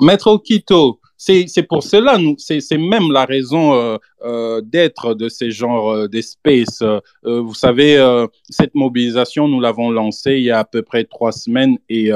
[0.00, 5.90] Maître Okito, c'est pour cela, c'est même la raison euh, euh, d'être de ces genres
[5.90, 6.82] euh, d'espèces.
[7.24, 7.98] vous savez,
[8.48, 12.10] cette mobilisation, nous l'avons lancée il y a à peu près trois semaines et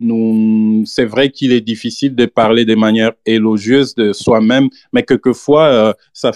[0.00, 5.94] nous, c'est vrai qu'il est difficile de parler de manière élogieuse de soi-même, mais quelquefois,
[6.12, 6.32] ça,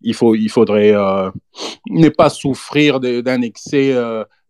[0.00, 0.94] il, faut, il faudrait
[1.90, 3.94] ne pas souffrir d'un excès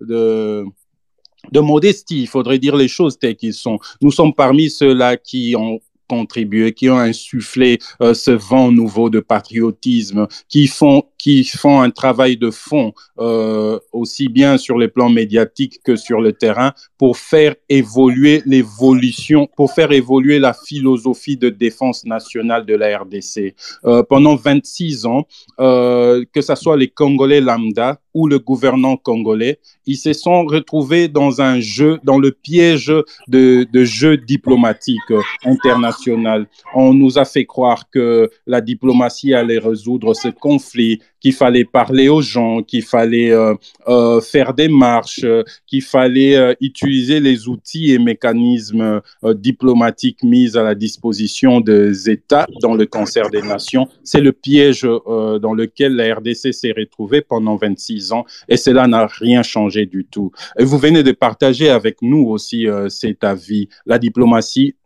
[0.00, 3.78] de modestie, il faudrait dire les choses telles qu'elles sont.
[4.00, 9.20] Nous sommes parmi ceux-là qui ont contribué, qui ont insufflé euh, ce vent nouveau de
[9.20, 15.10] patriotisme, qui font, qui font un travail de fond, euh, aussi bien sur les plans
[15.10, 21.48] médiatiques que sur le terrain, pour faire évoluer l'évolution, pour faire évoluer la philosophie de
[21.50, 23.54] défense nationale de la RDC.
[23.84, 25.26] Euh, pendant 26 ans,
[25.58, 31.40] que ce soit les Congolais lambda ou le gouvernement congolais, ils se sont retrouvés dans
[31.40, 32.92] un jeu, dans le piège
[33.28, 35.12] de, de jeu diplomatique
[35.44, 36.48] international.
[36.74, 42.08] On nous a fait croire que la diplomatie allait résoudre ce conflit, qu'il fallait parler
[42.08, 43.54] aux gens, qu'il fallait euh,
[43.88, 45.24] euh, faire des marches,
[45.66, 49.00] qu'il fallait euh, utiliser les outils et mécanismes
[49.34, 53.88] diplomatiques mis à la disposition des États dans le concert des nations.
[54.04, 58.07] C'est le piège dans lequel la RDC s'est retrouvée pendant 26
[58.48, 60.30] et cela n'a rien changé du tout.
[60.58, 63.68] Et vous venez de partager avec nous aussi cet avis.
[63.86, 64.76] La diplomatie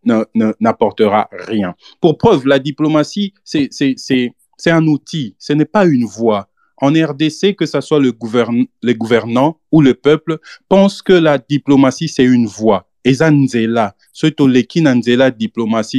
[0.60, 1.74] n'apportera rien.
[2.00, 3.70] Pour preuve, la diplomatie, c'est
[4.66, 6.48] un outil, ce n'est pas une voix.
[6.78, 11.38] En RDC, que ce soit le gouvern les gouvernants ou le peuple, pensent que la
[11.38, 12.48] diplomatie, c'est une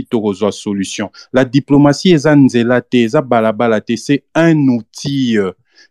[0.09, 2.17] tokozwa solution la diplomatie
[3.97, 5.37] c'est un outil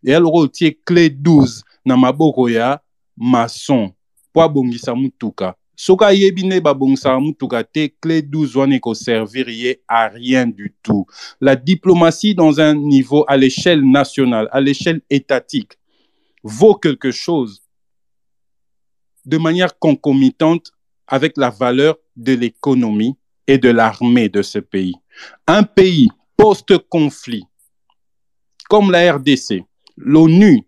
[0.04, 2.80] eya lokola otie clé 12 na maboko ya
[3.16, 3.92] mason
[4.30, 10.08] mpo abongisa mutuka soki ayebi nde babongisaka mutuka te clé 12 wana ekoservir ye à
[10.08, 11.06] rien du tout.
[11.40, 15.72] La diplomatie dans un niveau à l'échelle nationale à l'échelle étatique
[16.44, 17.62] vaut quelque chose
[19.24, 20.72] de manière concomitante
[21.06, 24.94] avec la valeur de l'économie et de l'armée de ce pays.
[25.46, 27.44] Un pays post-conflit,
[28.68, 29.64] comme la RDC,
[29.96, 30.66] l'ONU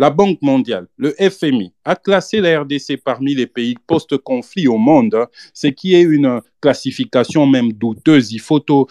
[0.00, 5.14] la Banque mondiale, le FMI, a classé la RDC parmi les pays post-conflit au monde,
[5.14, 8.32] hein, ce qui est une classification même douteuse.
[8.32, 8.86] Il faut Nous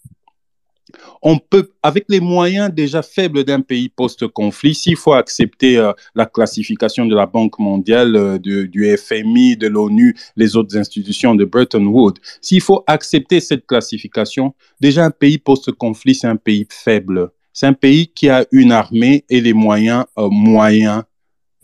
[1.22, 6.26] on peut, avec les moyens déjà faibles d'un pays post-conflit, s'il faut accepter euh, la
[6.26, 11.86] classification de la Banque mondiale, euh, du FMI, de l'ONU, les autres institutions de Bretton
[11.86, 17.30] Woods, s'il faut accepter cette classification, déjà un pays post-conflit, c'est un pays faible.
[17.52, 21.04] C'est un pays qui a une armée et les moyens euh, moyens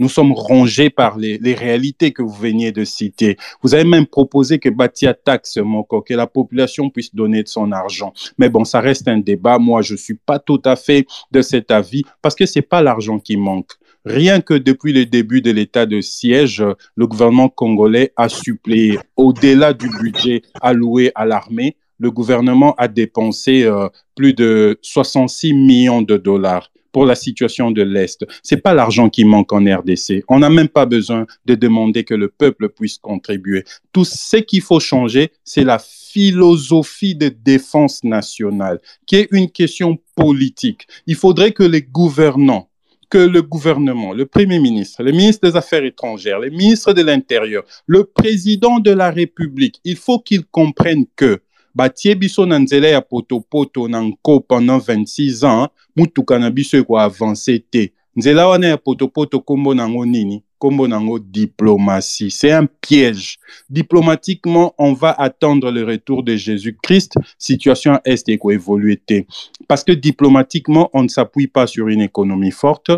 [0.00, 3.36] nous sommes rongés par les, réalités que vous veniez de citer.
[3.62, 7.70] Vous avez même proposé que Batia taxe Moko, que la population puisse donner de son
[7.70, 8.14] argent.
[8.38, 9.58] Mais bon, ça reste un débat.
[9.58, 13.18] Moi, je suis pas tout à fait de cet avis parce que c'est pas l'argent
[13.18, 13.72] qui manque.
[14.06, 19.74] Rien que depuis le début de l'état de siège, le gouvernement congolais a suppléé au-delà
[19.74, 21.76] du budget alloué à l'armée.
[21.98, 27.82] Le gouvernement a dépensé euh, plus de 66 millions de dollars pour la situation de
[27.82, 28.24] l'Est.
[28.42, 30.24] C'est pas l'argent qui manque en RDC.
[30.28, 33.64] On n'a même pas besoin de demander que le peuple puisse contribuer.
[33.92, 39.98] Tout ce qu'il faut changer, c'est la philosophie de défense nationale, qui est une question
[40.16, 40.86] politique.
[41.06, 42.66] Il faudrait que les gouvernants
[43.10, 47.64] que le gouvernement, le Premier ministre, le ministre des Affaires étrangères, le ministre de l'Intérieur,
[47.86, 51.40] le président de la République, il faut qu'ils comprennent que
[51.74, 57.58] batie biso na nzela ya potopoto na nko pendant 26 ans mutuka na biso ekoavance
[57.70, 57.92] te.
[58.16, 60.42] Nzela wana ya potopoto nkombo nango nini?
[60.56, 62.30] Nkombo nango diplomatie.
[62.30, 63.38] C'est un piège.
[63.70, 67.14] Diplomatiquement on va attendre le retour de Jésus-Christ.
[67.38, 69.24] Situation est ekoévolue te.
[69.68, 72.90] Parce que diplomatiquement on ne s'appuie pas sur une économie forte.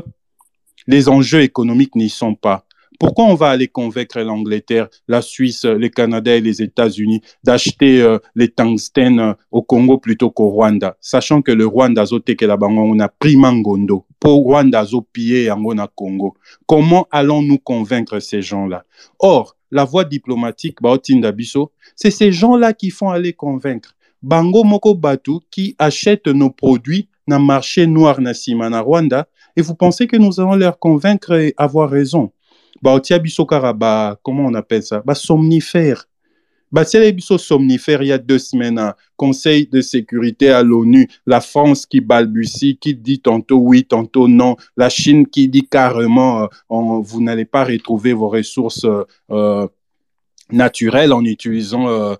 [0.86, 2.64] Les enjeux économiques n'y sont pas
[3.02, 8.18] Pourquoi on va aller convaincre l'Angleterre, la Suisse, le Canada et les États-Unis d'acheter euh,
[8.36, 12.04] les tungstènes euh, au Congo plutôt qu'au Rwanda, sachant que le Rwanda
[12.42, 16.34] la on a pris Mangondo, pour Rwanda a pillé na Congo.
[16.64, 18.84] Comment allons-nous convaincre ces gens-là?
[19.18, 20.78] Or, la voie diplomatique,
[21.96, 23.96] c'est ces gens-là qui font aller convaincre.
[24.22, 28.32] Bango Moko Batu qui achètent nos produits dans le marché noir na
[28.80, 29.26] Rwanda
[29.56, 32.30] et vous pensez que nous allons leur convaincre et avoir raison?
[32.80, 33.00] Bah,
[33.74, 35.02] bah, comment on appelle ça?
[35.04, 36.06] Bah, somnifère
[36.72, 38.94] bah, c'est les somnifères il y a deux semaines, hein.
[39.16, 44.56] Conseil de sécurité à l'ONU, la France qui balbutie, qui dit tantôt oui, tantôt non,
[44.76, 48.86] la Chine qui dit carrément euh, vous n'allez pas retrouver vos ressources
[49.30, 49.68] euh,
[50.50, 52.16] naturelles en utilisant euh,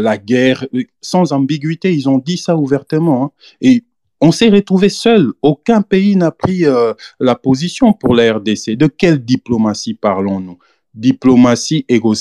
[0.00, 0.66] la guerre.
[1.00, 3.24] Sans ambiguïté, ils ont dit ça ouvertement.
[3.24, 3.30] Hein.
[3.60, 3.84] Et
[4.20, 5.32] on s'est retrouvé seul.
[5.42, 8.70] Aucun pays n'a pris euh, la position pour la RDC.
[8.76, 10.58] De quelle diplomatie parlons-nous?
[10.94, 12.14] Diplomatie ego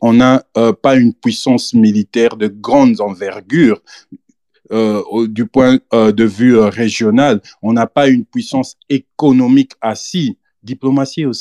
[0.00, 3.80] On n'a euh, pas une puissance militaire de grande envergure.
[4.70, 10.34] Euh, du point de vue régional, on n'a pas une puissance économique assise.
[10.62, 11.32] Diplomatie au.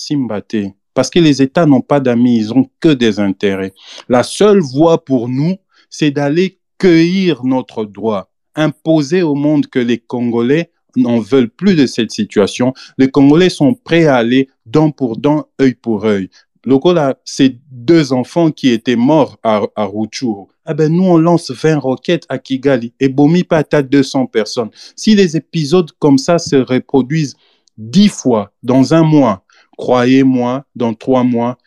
[0.94, 3.74] Parce que les États n'ont pas d'amis, ils ont que des intérêts.
[4.08, 5.56] La seule voie pour nous,
[5.90, 11.86] c'est d'aller cueillir notre droit imposer au monde que les Congolais n'en veulent plus de
[11.86, 12.74] cette situation.
[12.98, 16.30] Les Congolais sont prêts à aller dent pour dent, œil pour œil.
[16.66, 19.88] Lokola, ces deux enfants qui étaient morts à, à
[20.70, 24.70] ah ben nous on lance 20 roquettes à Kigali et Bomi à 200 personnes.
[24.98, 27.38] Si les épisodes comme ça se reproduisent
[27.78, 29.46] dix fois dans un mois,
[29.78, 31.58] croyez-moi, dans trois mois,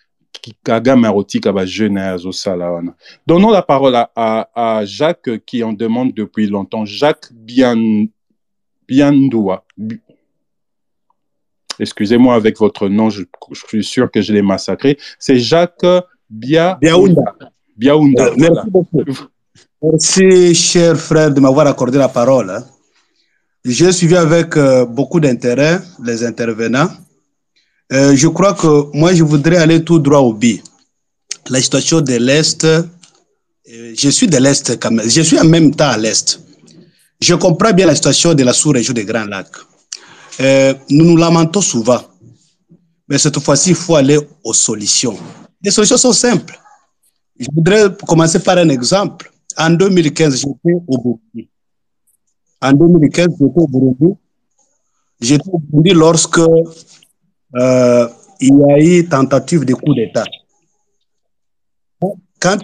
[3.27, 4.11] Donnons la parole à,
[4.55, 6.85] à, Jacques qui en demande depuis longtemps.
[6.85, 7.31] Jacques
[8.89, 9.65] Biandoua.
[11.79, 13.23] Excusez-moi avec votre nom, je,
[13.53, 14.99] suis sûr que je l'ai massacré.
[15.19, 15.87] C'est Jacques
[16.29, 16.79] Bia...
[16.81, 17.35] Biaounda.
[17.77, 18.27] Biaounda.
[18.27, 19.03] Euh, merci beaucoup.
[19.83, 22.51] Merci, cher frère, de m'avoir accordé la parole.
[22.51, 22.65] Hein.
[23.65, 26.89] J'ai suivi avec euh, beaucoup d'intérêt les intervenants.
[27.93, 30.63] Euh, je crois que moi, je voudrais aller tout droit au but.
[31.49, 32.85] La situation de l'Est, euh,
[33.67, 36.41] je suis de l'Est quand même, je suis en même temps à l'Est.
[37.21, 39.57] Je comprends bien la situation de la sous-région des Grands Lacs.
[40.41, 42.01] Euh, nous nous lamentons souvent,
[43.09, 45.19] mais cette fois-ci, il faut aller aux solutions.
[45.63, 46.59] Les solutions sont simples.
[47.39, 49.33] Je voudrais commencer par un exemple.
[49.57, 51.49] En 2015, j'étais au Burundi.
[52.63, 54.17] En 2015, j'étais au Burundi.
[55.21, 56.41] J'étais au Burundi lorsque
[57.57, 58.09] euh,
[58.41, 60.25] il y a eu tentative de coup d'État.
[62.41, 62.59] Quand,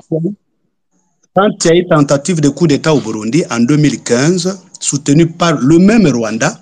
[1.34, 5.58] quand il y a eu tentative de coup d'État au Burundi en 2015, soutenu par
[5.60, 6.58] le même Rwanda,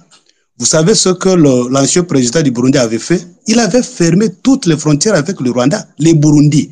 [0.58, 3.26] vous savez ce que l'ancien président du Burundi avait fait?
[3.46, 5.86] Il avait fermé toutes les frontières avec le Rwanda.
[5.98, 6.70] Les Burundi,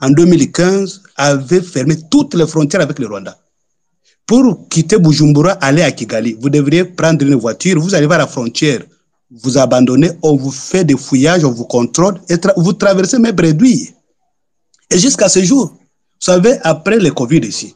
[0.00, 3.36] en 2015, avaient fermé toutes les frontières avec le Rwanda.
[4.26, 8.26] Pour quitter Bujumbura, aller à Kigali, vous devriez prendre une voiture, vous allez à la
[8.26, 8.82] frontière
[9.30, 13.90] vous abandonnez, on vous fait des fouillages, on vous contrôle, et vous traversez mes bredouilles.
[14.90, 15.78] Et jusqu'à ce jour, vous
[16.20, 17.74] savez, après le Covid ici,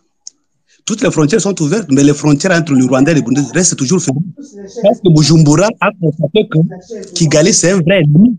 [0.88, 3.76] toutes les frontières sont ouvertes, mais les frontières entre le Rwanda et le Burundi restent
[3.76, 4.22] toujours fermées.
[4.82, 8.38] Parce que Bujumbura a constaté que Kigali, c'est un vrai ennemi.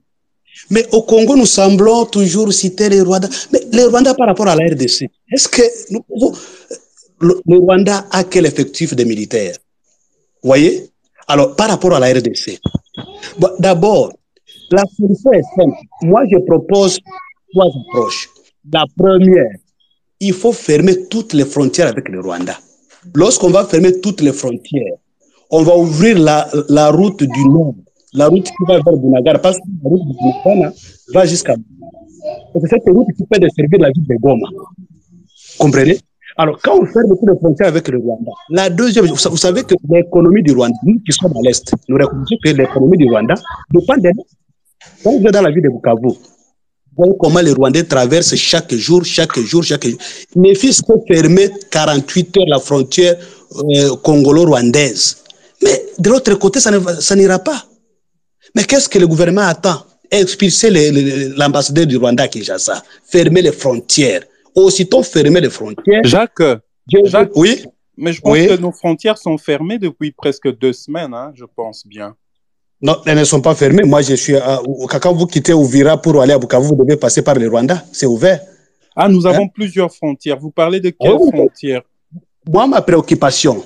[0.71, 3.29] Mais au Congo, nous semblons toujours citer les Rwanda.
[3.53, 5.61] Mais les Rwanda par rapport à la RDC, est-ce que
[7.21, 9.57] le, Rwanda a quel effectif de militaires?
[10.41, 10.88] Vous voyez?
[11.29, 12.59] Alors, par rapport à la RDC,
[13.59, 14.13] D'abord,
[14.71, 15.77] la solution est simple.
[16.03, 16.99] Moi, je propose
[17.51, 18.29] trois approches.
[18.71, 19.51] La première,
[20.19, 22.55] il faut fermer toutes les frontières avec le Rwanda.
[23.15, 24.95] Lorsqu'on va fermer toutes les frontières,
[25.49, 27.75] on va ouvrir la, la route du nord,
[28.13, 30.73] la route qui va vers Bunagar, parce que la route du Bunagara
[31.13, 31.55] va jusqu'à.
[32.53, 34.47] C'est cette route qui peut desservir la ville de Goma.
[35.57, 35.97] Comprenez?
[36.41, 39.75] Alors, quand on ferme toutes les frontières avec le Rwanda, la deuxième, vous savez que
[39.89, 43.33] l'économie du Rwanda, nous qui sommes à l'Est, nous reconnaissons que l'économie du Rwanda
[43.73, 44.23] dépend de nous.
[45.03, 46.15] Quand vous êtes dans la ville de Bukavu,
[46.95, 49.97] voyez comment les Rwandais traversent chaque jour, chaque jour, chaque jour.
[50.37, 53.17] Nefis peut fermer 48 heures la frontière
[53.57, 55.17] euh, congolo-rwandaise.
[55.61, 57.65] Mais de l'autre côté, ça n'ira pas.
[58.55, 59.83] Mais qu'est-ce que le gouvernement attend?
[60.09, 60.69] Expulser
[61.35, 64.21] l'ambassadeur du Rwanda à Kinshasa, fermer les frontières
[64.63, 66.01] aussitôt fermer les frontières.
[66.03, 66.43] Jacques,
[67.35, 67.65] oui.
[67.97, 71.85] Mais je pense que nos frontières sont fermées depuis presque deux semaines, hein, je pense
[71.85, 72.15] bien.
[72.81, 73.83] Non, elles ne sont pas fermées.
[73.83, 74.37] Moi, je suis.
[74.37, 74.61] À,
[75.01, 77.83] quand vous quittez Ouvira pour aller à Bukavu, vous devez passer par le Rwanda.
[77.91, 78.39] C'est ouvert.
[78.95, 79.53] Ah, nous avons hein?
[79.53, 80.39] plusieurs frontières.
[80.39, 81.81] Vous parlez de quelles frontières?
[82.47, 83.61] Moi, ma préoccupation,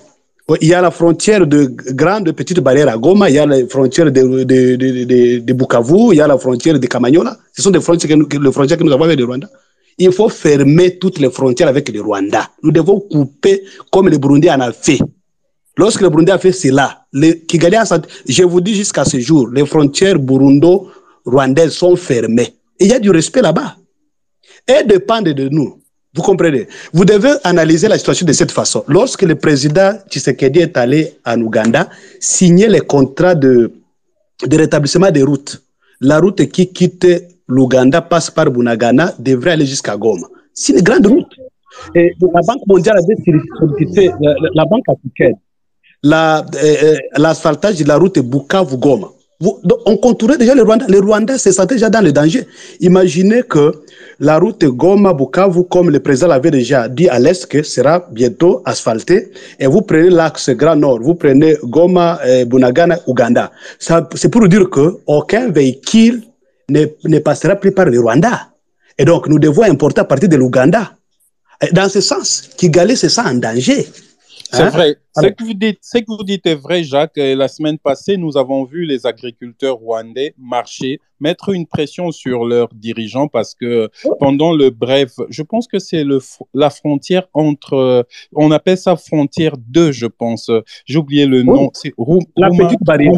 [0.62, 3.66] Il y a la frontière de grande petite barrière à Goma, il y a la
[3.68, 7.38] frontière de, de, de, de, de Bukavu, il y a la frontière de Kamanyola.
[7.54, 9.48] Ce sont des frontières que nous, les frontières que nous avons avec le Rwanda.
[9.98, 12.50] Il faut fermer toutes les frontières avec le Rwanda.
[12.62, 15.00] Nous devons couper comme le Burundi en a fait.
[15.78, 21.72] Lorsque le Burundi a fait cela, je vous dis jusqu'à ce jour, les frontières burundo-rwandaises
[21.72, 22.54] sont fermées.
[22.80, 23.76] Et il y a du respect là-bas.
[24.66, 25.80] Elles dépendent de nous.
[26.16, 26.68] Vous comprenez?
[26.94, 28.84] Vous devez analyser la situation de cette façon.
[28.88, 31.89] Lorsque le président Tshisekedi est allé en Ouganda
[32.20, 33.72] signer les contrats de
[34.52, 35.64] rétablissement des routes,
[36.02, 37.08] la route qui quitte
[37.48, 40.28] l'Ouganda passe par Bunagana devrait aller jusqu'à Goma.
[40.54, 41.34] C'est une grande route.
[41.96, 45.36] Et la Banque mondiale a sollicité la, la Banque africaine
[46.04, 49.08] l'asphaltage la, euh, de la route Bukavu-Goma.
[49.86, 50.86] On contourait déjà le Rwanda.
[50.88, 52.48] Le Rwanda se sentait déjà dans le danger.
[52.80, 53.74] Imaginez que
[54.20, 59.32] la route Goma-Bukavu, comme le président l'avait déjà dit à l'Est, que sera bientôt asphaltée.
[59.60, 63.52] Et vous prenez l'axe Grand Nord, vous prenez Goma, Bunagana, Ouganda.
[63.80, 66.22] C'est pour dire qu'aucun véhicule
[66.70, 68.49] ne, ne passera plus par le Rwanda.
[68.97, 70.93] Et donc, nous devons importer à partir de l'Ouganda.
[71.72, 73.88] Dans ce sens, Kigali se sent en danger.
[74.51, 74.70] C'est hein?
[74.70, 74.97] vrai.
[75.16, 77.18] Ce que, vous dites, ce que vous dites est vrai, Jacques.
[77.18, 82.74] La semaine passée, nous avons vu les agriculteurs rwandais marcher, mettre une pression sur leurs
[82.74, 83.89] dirigeants parce que
[84.20, 86.03] pendant le bref, je pense que c'est
[86.53, 90.49] la frontière entre, on appelle ça frontière 2, je pense.
[90.86, 91.70] J'ai oublié le nom.
[91.74, 91.93] C'est
[92.36, 93.14] la petite barrière.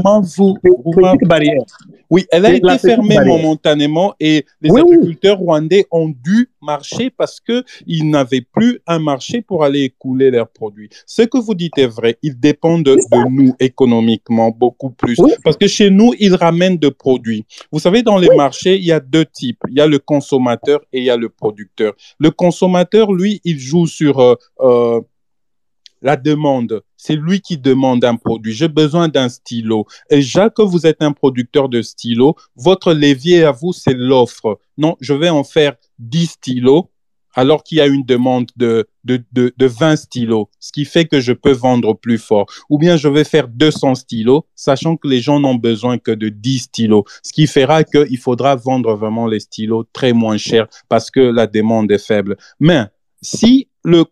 [1.14, 1.64] petite barrière.
[2.10, 8.10] Oui, elle a été fermée momentanément et les agriculteurs rwandais ont dû marcher parce qu'ils
[8.10, 10.90] n'avaient plus un marché pour aller écouler leurs produits.
[11.06, 12.98] Ce que vous dites est vrai, ils dépendent de,
[13.30, 17.46] nous économiquement beaucoup plus parce que chez nous, ils ramènent de produits.
[17.72, 19.60] Vous savez, dans les marchés, il y a deux types.
[19.70, 21.94] Il y a le consommateur et il y a le producteur.
[22.20, 24.20] Le consommateur, lui, il joue sur...
[24.20, 25.02] Euh, euh,
[26.02, 26.84] la demande.
[26.98, 28.54] C'est lui qui demande un produit.
[28.54, 29.88] J'ai besoin d'un stylo.
[30.12, 32.36] Et Jacques, vous êtes un producteur de stylos.
[32.56, 34.60] Votre levier à vous, c'est l'offre.
[34.78, 36.92] Non, je vais en faire 10 stylos
[37.36, 41.06] alors qu'il y a une demande de, de, de, de, 20 stylos, ce qui fait
[41.06, 42.48] que je peux vendre plus fort.
[42.70, 46.30] Ou bien je vais faire 200 stylos, sachant que les gens n'ont besoin que de
[46.30, 51.12] 10 stylos, ce qui fera qu'il faudra vendre vraiment les stylos très moins cher parce
[51.12, 52.38] que la demande est faible.
[52.60, 52.86] Mais
[53.22, 54.06] si le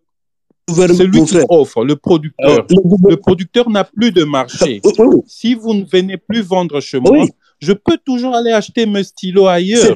[0.69, 2.59] celui qui offre, le producteur.
[2.59, 2.61] Euh,
[3.09, 4.81] le, producteur n'a plus de marché.
[5.27, 7.25] Si vous ne venez plus vendre chez moi,
[7.63, 9.95] je peux toujours aller acheter mes stylos ailleurs.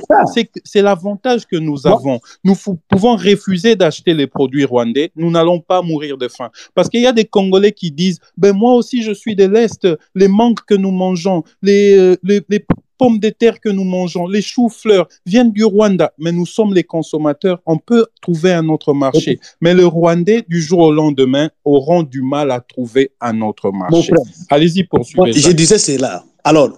[0.63, 2.19] C'est l'avantage que nous avons.
[2.43, 2.55] Nous
[2.87, 5.11] pouvons refuser d'acheter les produits rwandais.
[5.15, 6.49] Nous n'allons pas mourir de faim.
[6.73, 9.87] Parce qu'il y a des Congolais qui disent, ben moi aussi je suis de l'Est,
[10.15, 12.65] les manques que nous mangeons, les, euh, les, les
[12.97, 16.83] pommes de terre que nous mangeons, les choux-fleurs viennent du Rwanda, mais nous sommes les
[16.83, 17.61] consommateurs.
[17.65, 19.39] On peut trouver un autre marché.
[19.61, 24.13] Mais les Rwandais, du jour au lendemain, auront du mal à trouver un autre marché.
[24.49, 25.33] Allez-y, poursuivez.
[25.33, 26.23] je disais cela.
[26.43, 26.77] Alors,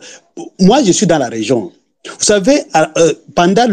[0.59, 1.71] moi, je suis dans la région.
[2.05, 3.67] Vous savez, euh, pendant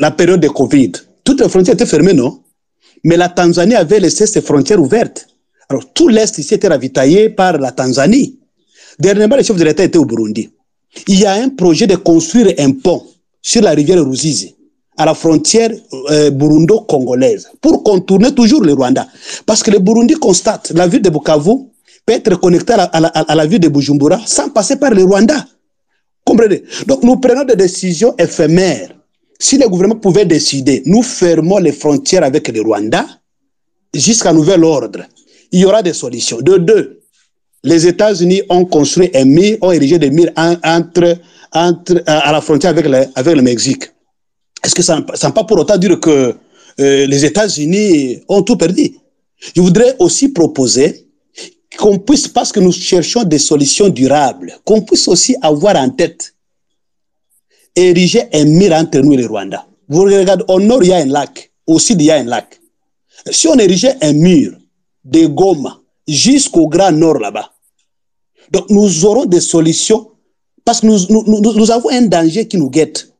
[0.00, 0.92] la période de Covid,
[1.24, 2.40] toutes les frontières étaient fermées, non?
[3.04, 5.26] Mais la Tanzanie avait laissé ses frontières ouvertes.
[5.68, 8.38] Alors, tout l'Est ici était ravitaillé par la Tanzanie.
[8.98, 10.50] Dernièrement, le chef de l'État était au Burundi
[11.08, 13.04] il y a un projet de construire un pont
[13.40, 14.54] sur la rivière Ruzizi,
[14.96, 15.70] à la frontière
[16.10, 19.06] euh, burundo-congolaise, pour contourner toujours le Rwanda.
[19.46, 21.70] Parce que le Burundi constate la ville de Bukavu
[22.04, 25.46] peut être connectée à la, ville de Bujumbura sans passer par le Rwanda.
[26.24, 26.62] Comprenez?
[26.86, 28.90] Donc nous prenons des décisions éphémères.
[29.38, 33.04] Si le gouvernement pouvait décider, nous fermons les frontières avec le Rwanda
[33.94, 35.00] jusqu'à nouvel ordre.
[35.50, 36.40] Il y aura des solutions.
[36.40, 37.00] De deux,
[37.64, 41.18] les États-Unis ont construit un mur, ont érigé des murs entre,
[41.52, 43.84] entre, à la frontière avec le, avec le Mexique.
[44.64, 46.34] Est-ce que ça ne pas pour autant dire que
[46.80, 48.92] euh, les États-Unis ont tout perdu?
[49.54, 51.08] Je voudrais aussi proposer
[51.78, 56.34] qu'on puisse, parce que nous cherchons des solutions durables, qu'on puisse aussi avoir en tête
[57.74, 59.66] ériger un mur entre nous et le Rwanda.
[59.88, 61.50] Vous regardez, au nord, il y a un lac.
[61.66, 62.60] Au sud, il y a un lac.
[63.30, 64.52] Si on érigeait un mur
[65.04, 67.52] de Goma jusqu'au Grand Nord là-bas,
[68.50, 70.10] donc nous aurons des solutions
[70.64, 73.11] parce que nous, nous, nous, avons un danger qui nous guette.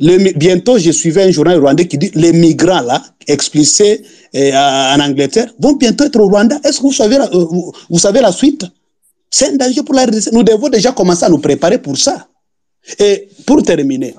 [0.00, 5.52] Bientôt, je suivais un journal rwandais qui dit les migrants là, explicés eh, en Angleterre,
[5.58, 6.60] vont bientôt être au Rwanda.
[6.62, 7.46] Est-ce que vous savez, la, euh,
[7.90, 8.64] vous, savez la suite?
[9.28, 10.32] C'est un danger pour la RDC.
[10.32, 12.28] Nous devons déjà commencer à nous préparer pour ça.
[12.98, 14.14] Et pour terminer,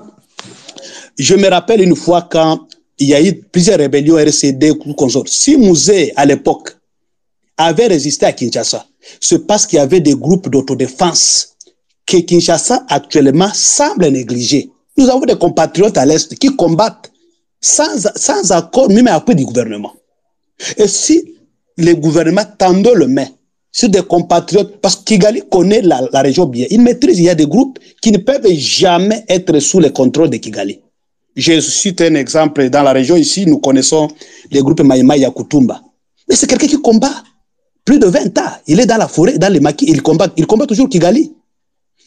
[1.18, 2.66] je me rappelle une fois quand
[2.98, 5.28] il y a eu plusieurs rébellions RCD, consorts.
[5.28, 6.76] Si Mouzé, à l'époque,
[7.56, 8.86] avait résisté à Kinshasa,
[9.18, 11.56] c'est parce qu'il y avait des groupes d'autodéfense
[12.06, 14.70] que Kinshasa actuellement semble négliger.
[15.00, 17.10] Nous avons des compatriotes à l'Est qui combattent
[17.58, 19.94] sans, sans accord, même appui du gouvernement.
[20.76, 21.36] Et si
[21.78, 23.26] le gouvernement tendait le main
[23.72, 26.66] sur des compatriotes, parce que Kigali connaît la, la, région bien.
[26.68, 30.28] Il maîtrise, il y a des groupes qui ne peuvent jamais être sous le contrôle
[30.28, 30.80] de Kigali.
[31.34, 32.68] Je cite un exemple.
[32.68, 34.08] Dans la région ici, nous connaissons
[34.50, 35.80] les groupes Maïma Yakutumba.
[36.28, 37.22] Mais c'est quelqu'un qui combat
[37.86, 38.52] plus de 20 ans.
[38.66, 41.32] Il est dans la forêt, dans les maquis, il combat, il combat toujours Kigali.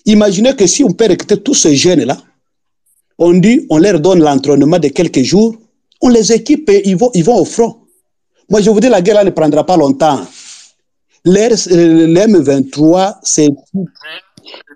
[0.05, 2.17] Imaginez que si on peut recruter tous ces jeunes-là,
[3.17, 5.55] on dit, on leur donne l'entraînement de quelques jours,
[6.01, 7.77] on les équipe et ils vont, ils vont au front.
[8.49, 10.21] Moi, je vous dis, la guerre là, ne prendra pas longtemps.
[11.25, 13.49] L'M23, c'est.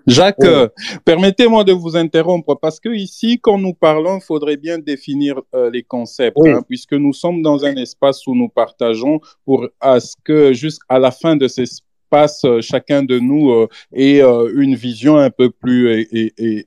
[0.06, 0.68] Jacques, euh,
[1.04, 5.70] permettez-moi de vous interrompre parce que ici, quand nous parlons, il faudrait bien définir euh,
[5.70, 6.50] les concepts, oui.
[6.50, 10.98] hein, puisque nous sommes dans un espace où nous partageons pour à ce que jusqu'à
[10.98, 11.66] la fin de ces
[12.08, 16.06] espace, euh, chacun de nous euh, ait euh, une vision un peu plus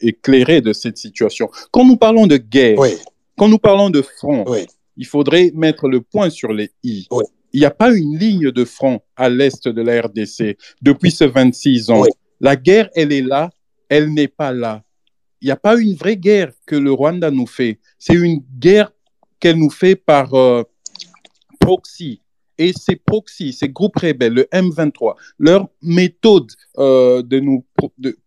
[0.01, 1.49] éclairée de cette situation.
[1.71, 2.89] Quand nous parlons de guerre, Oui,
[3.37, 4.65] quand nous parlons de front, oui,
[4.97, 7.07] il faudrait mettre le point sur les i.
[7.11, 7.23] Oui.
[7.53, 11.27] Il n'y a pas une ligne de front à l'est de la RDC depuis ces
[11.27, 12.03] 26 ans.
[12.39, 13.49] La guerre, elle est là,
[13.89, 14.83] elle n'est pas là.
[15.41, 17.79] Il n'y a pas une vraie guerre que le Rwanda nous fait.
[17.99, 18.91] C'est une guerre
[19.39, 20.63] qu'elle nous fait par euh,
[21.59, 22.21] proxy.
[22.61, 27.65] Et ces proxys, ces groupes rebelles, le M23, leur méthode euh, de nous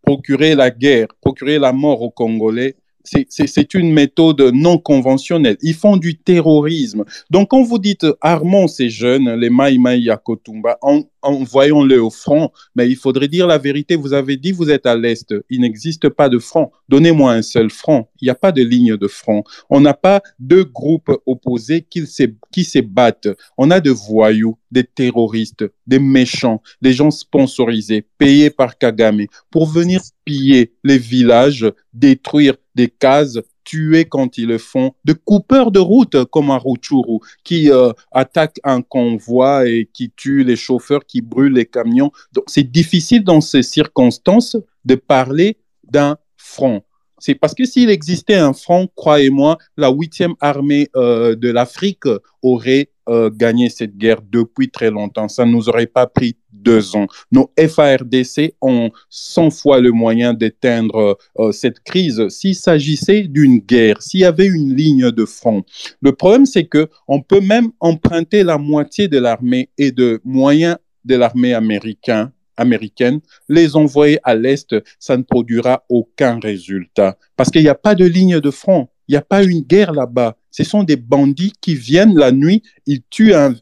[0.03, 2.75] procurer la guerre, procurer la mort aux Congolais,
[3.05, 5.57] c'est- une méthode non conventionnelle.
[5.63, 7.05] Ils font du terrorisme.
[7.31, 12.51] Donc, quand vous dites armons ces jeunes, les Maï Maï Yakotumba, en- envoyons-les au front,
[12.77, 13.97] mais il faudrait dire la vérité.
[13.97, 15.35] Vous avez dit vous êtes à l'Est.
[15.51, 16.71] Il n'existe pas de front.
[16.89, 18.07] Donnez-moi un seul front.
[18.21, 19.43] Il n'y a pas de ligne de front.
[19.71, 23.29] On n'a pas deux groupes opposés qui se, qui se battent.
[23.57, 29.67] On a des voyous, des terroristes, des méchants, des gens sponsorisés, payés par Kagame pour
[29.67, 35.79] venir piller les villages, détruire des cases, tuer quand ils le font, de coupeurs de
[35.79, 41.23] route comme à Rutshuru qui euh, attaquent un convoi et qui tuent les chauffeurs, qui
[41.23, 42.13] brûlent les camions.
[42.33, 46.83] Donc c'est difficile dans ces circonstances de parler d'un front.
[47.19, 52.05] C'est parce que s'il existait un front, croyez-moi, la huitième armée euh, de l'Afrique
[52.43, 55.29] aurait euh, gagné cette guerre depuis très longtemps.
[55.29, 57.07] Ça ne nous aurait pas pris deux ans.
[57.31, 64.01] Nos FARDC ont 100 fois le moyen d'éteindre euh, cette crise s'il s'agissait d'une guerre,
[64.01, 65.65] s'il y avait une ligne de front.
[66.01, 70.77] Le problème, c'est que on peut même emprunter la moitié de l'armée et de moyens
[71.05, 77.17] de l'armée américaine américaine, les envoyer à l'Est, ça ne produira aucun résultat.
[77.37, 78.89] Parce qu'il n'y a pas de ligne de front.
[79.09, 80.37] Il n'y a pas une guerre là-bas.
[80.55, 83.57] Ce sont des bandits qui viennent la nuit, ils tuent un,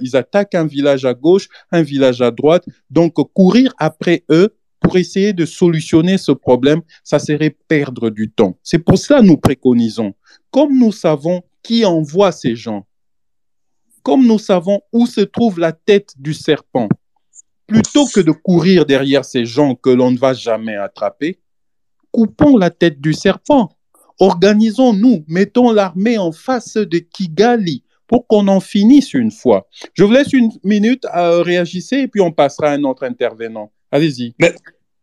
[0.00, 2.64] ils attaquent un village à gauche, un village à droite.
[2.88, 8.56] Donc, courir après eux pour essayer de solutionner ce problème, ça serait perdre du temps.
[8.62, 10.14] C'est pour cela que nous préconisons.
[10.52, 12.86] Comme nous savons qui envoie ces gens,
[14.04, 16.88] comme nous savons où se trouve la tête du serpent,
[17.66, 21.40] plutôt que de courir derrière ces gens que l'on ne va jamais attraper,
[22.12, 23.77] coupons la tête du serpent.
[24.18, 29.68] Organisons-nous, mettons l'armée en face de Kigali pour qu'on en finisse une fois.
[29.94, 33.70] Je vous laisse une minute à réagir et puis on passera à un autre intervenant.
[33.92, 34.34] Allez-y.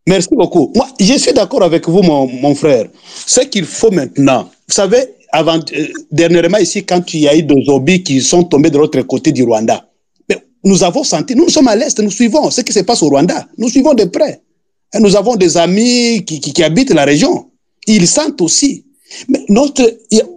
[0.08, 0.72] Merci beaucoup.
[0.76, 2.88] Moi, je suis d'accord avec vous, mon, frère.
[3.26, 7.44] Ce qu'il faut maintenant, vous savez, avant, euh, dernièrement ici, quand il y a eu
[7.44, 9.88] des zombies qui sont tombés de l'autre côté du Rwanda,
[10.64, 13.48] nous avons senti, nous, sommes à l'Est, nous suivons ce qui se passe au Rwanda.
[13.58, 14.42] Nous suivons de près.
[14.94, 17.52] Et nous avons des amis qui, qui habitent la région.
[17.86, 18.85] Ils sentent aussi.
[19.30, 19.84] Mais notre,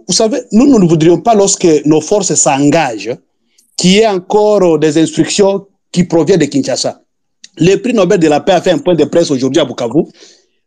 [0.07, 3.15] vous savez, nous, ne voudrions pas lorsque nos forces s'engagent,
[3.75, 7.01] qu'il y ait encore des instructions qui proviennent de Kinshasa.
[7.57, 10.03] Le prix Nobel de la paix a fait un point de presse aujourd'hui à Bukavu,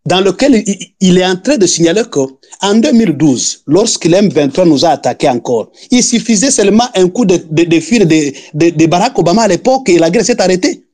[0.04, 0.64] dans lequel
[1.00, 2.20] il, est en train de signaler que
[2.60, 8.70] en 2012, lorsque l'M23 nous a attaqués encore, il suffisait seulement un coup de, de,
[8.70, 10.84] de Barack Obama à l'époque et la guerre s'est arrêtée.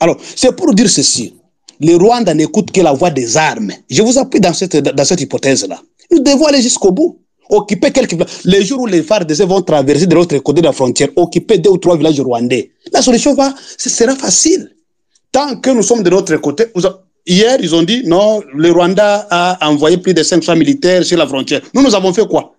[0.00, 1.34] Alors, c'est pour dire ceci.
[1.80, 3.72] Le Rwanda n'écoute que la voix des armes.
[3.88, 5.80] Je vous appuie dans cette hypothèse-là.
[6.10, 7.20] Nous devons aller jusqu'au bout.
[7.48, 8.44] Occuper quelques villages.
[8.44, 11.70] Les jours où les FARDC vont traverser de l'autre côté de la frontière, occuper deux
[11.70, 12.72] ou trois villages rwandais.
[12.92, 14.72] La solution va, ce sera facile.
[15.30, 16.64] Tant que nous sommes de l'autre côté,
[17.24, 21.26] hier, ils ont dit non, le Rwanda a envoyé plus de 500 militaires sur la
[21.26, 21.60] frontière.
[21.72, 22.54] Nous, nous avons fait quoi?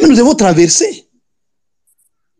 [0.00, 1.06] Nous devons traverser.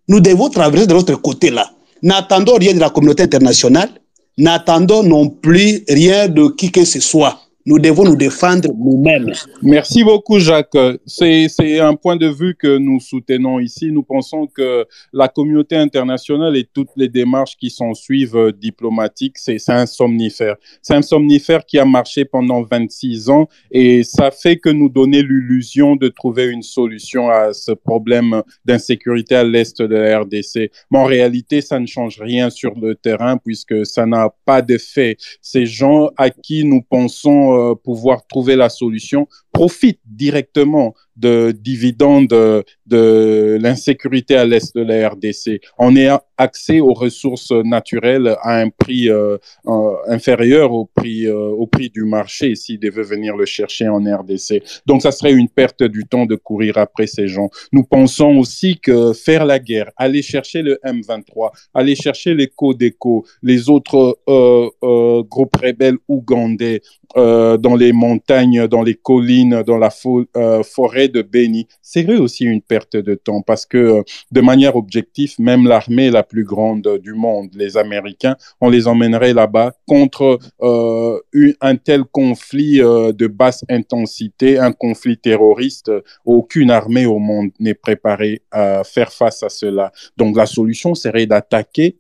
[0.06, 1.70] Nous devons traverser de l'autre côté là.
[2.02, 3.90] N'attendons rien de la communauté internationale.
[4.36, 7.40] N'attendons non plus rien de qui que ce soit.
[7.66, 9.32] Nous devons nous défendre nous-mêmes.
[9.62, 10.76] Merci beaucoup, Jacques.
[11.06, 13.92] C'est un point de vue que nous soutenons ici.
[13.92, 19.36] Nous pensons que la communauté internationale et toutes les démarches qui s'en suivent euh, diplomatiques,
[19.36, 20.56] c'est un somnifère.
[20.80, 25.22] C'est un somnifère qui a marché pendant 26 ans et ça fait que nous donner
[25.22, 30.70] l'illusion de trouver une solution à ce problème d'insécurité à l'est de la RDC.
[30.90, 35.16] Mais en réalité, ça ne change rien sur le terrain puisque ça n'a pas d'effet.
[35.42, 39.28] Ces gens à qui nous pensons euh, pouvoir trouver la solution
[39.58, 45.60] profitent directement de dividendes de, l'insécurité à l'est de la RDC.
[45.78, 49.36] On est accès aux ressources naturelles à un prix euh,
[49.66, 53.98] euh, inférieur au prix, euh, au prix du marché s'ils devaient venir le chercher en
[53.98, 54.62] RDC.
[54.86, 57.50] Donc, ça serait une perte du temps de courir après ces gens.
[57.72, 63.26] Nous pensons aussi que faire la guerre, aller chercher le M23, aller chercher les Codeco,
[63.42, 64.18] les autres
[65.28, 66.80] groupes rebelles ougandais
[67.16, 72.96] dans les montagnes, dans les collines, dans la forêt de Béni, serait aussi une perte
[72.96, 77.76] de temps parce que de manière objective, même l'armée la plus grande du monde, les
[77.76, 81.18] Américains, on les emmènerait là-bas contre euh,
[81.60, 85.90] un tel conflit euh, de basse intensité, un conflit terroriste.
[86.24, 89.92] Aucune armée au monde n'est préparée à faire face à cela.
[90.16, 91.96] Donc la solution serait d'attaquer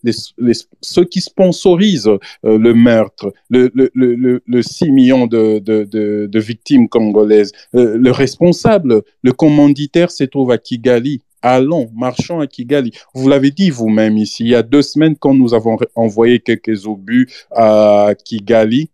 [0.80, 6.88] ceux qui sponsorisent euh, le meurtre, le, le, le, le 6 millions de, de victimes
[6.88, 7.27] congolaises.
[7.72, 12.92] Le responsable, le commanditaire se trouve à Kigali allons, marchons à Kigali.
[13.14, 16.86] Vous l'avez dit vous-même ici, il y a deux semaines, quand nous avons envoyé quelques
[16.86, 18.90] obus à Kigali,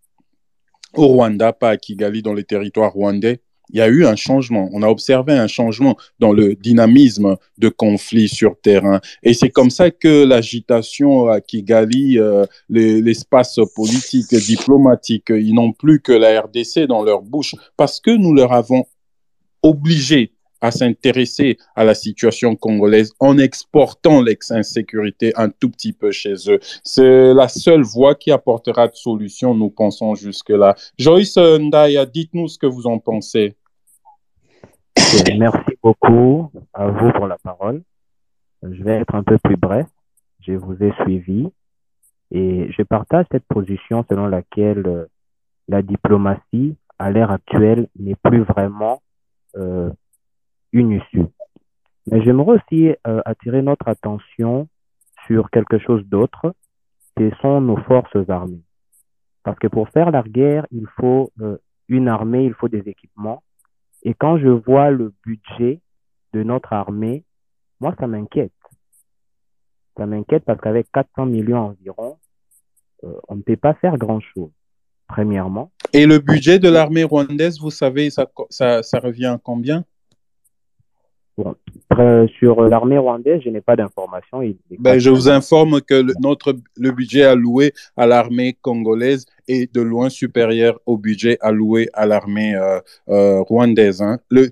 [0.94, 3.40] au Rwanda, pas à Kigali, dans les territoires rwandais,
[3.70, 4.68] il y a eu un changement.
[4.72, 9.00] On a observé un changement dans le dynamisme de conflit sur terrain.
[9.22, 16.00] Et c'est comme ça que l'agitation à Kigali, euh, l'espace politique, diplomatique, ils n'ont plus
[16.00, 18.84] que la RDC dans leur bouche parce que nous leur avons
[19.62, 20.33] obligé
[20.64, 26.58] à s'intéresser à la situation congolaise en exportant l'ex-insécurité un tout petit peu chez eux.
[26.82, 30.74] C'est la seule voie qui apportera de solution, nous pensons jusque-là.
[30.98, 33.56] Joyce Ndaya, dites-nous ce que vous en pensez.
[35.38, 37.82] Merci beaucoup à vous pour la parole.
[38.62, 39.86] Je vais être un peu plus bref.
[40.40, 41.46] Je vous ai suivi
[42.30, 45.04] et je partage cette position selon laquelle euh,
[45.68, 49.02] la diplomatie, à l'ère actuelle, n'est plus vraiment
[49.56, 49.90] euh,
[50.74, 51.24] une issue.
[52.10, 54.68] Mais j'aimerais aussi euh, attirer notre attention
[55.26, 56.54] sur quelque chose d'autre,
[57.16, 58.62] ce sont nos forces armées.
[59.42, 61.56] Parce que pour faire la guerre, il faut euh,
[61.88, 63.42] une armée, il faut des équipements.
[64.02, 65.80] Et quand je vois le budget
[66.34, 67.24] de notre armée,
[67.80, 68.52] moi, ça m'inquiète.
[69.96, 72.18] Ça m'inquiète parce qu'avec 400 millions environ,
[73.04, 74.50] euh, on ne peut pas faire grand-chose,
[75.06, 75.70] premièrement.
[75.92, 79.84] Et le budget de l'armée rwandaise, vous savez, ça, ça, ça revient à combien?
[81.36, 81.56] Bon,
[82.38, 84.40] sur l'armée rwandaise, je n'ai pas d'informations.
[84.78, 89.80] Ben, je vous informe que le, notre, le budget alloué à l'armée congolaise est de
[89.80, 92.78] loin supérieur au budget alloué à l'armée euh,
[93.08, 94.00] euh, rwandaise.
[94.00, 94.20] Hein.
[94.30, 94.50] Le,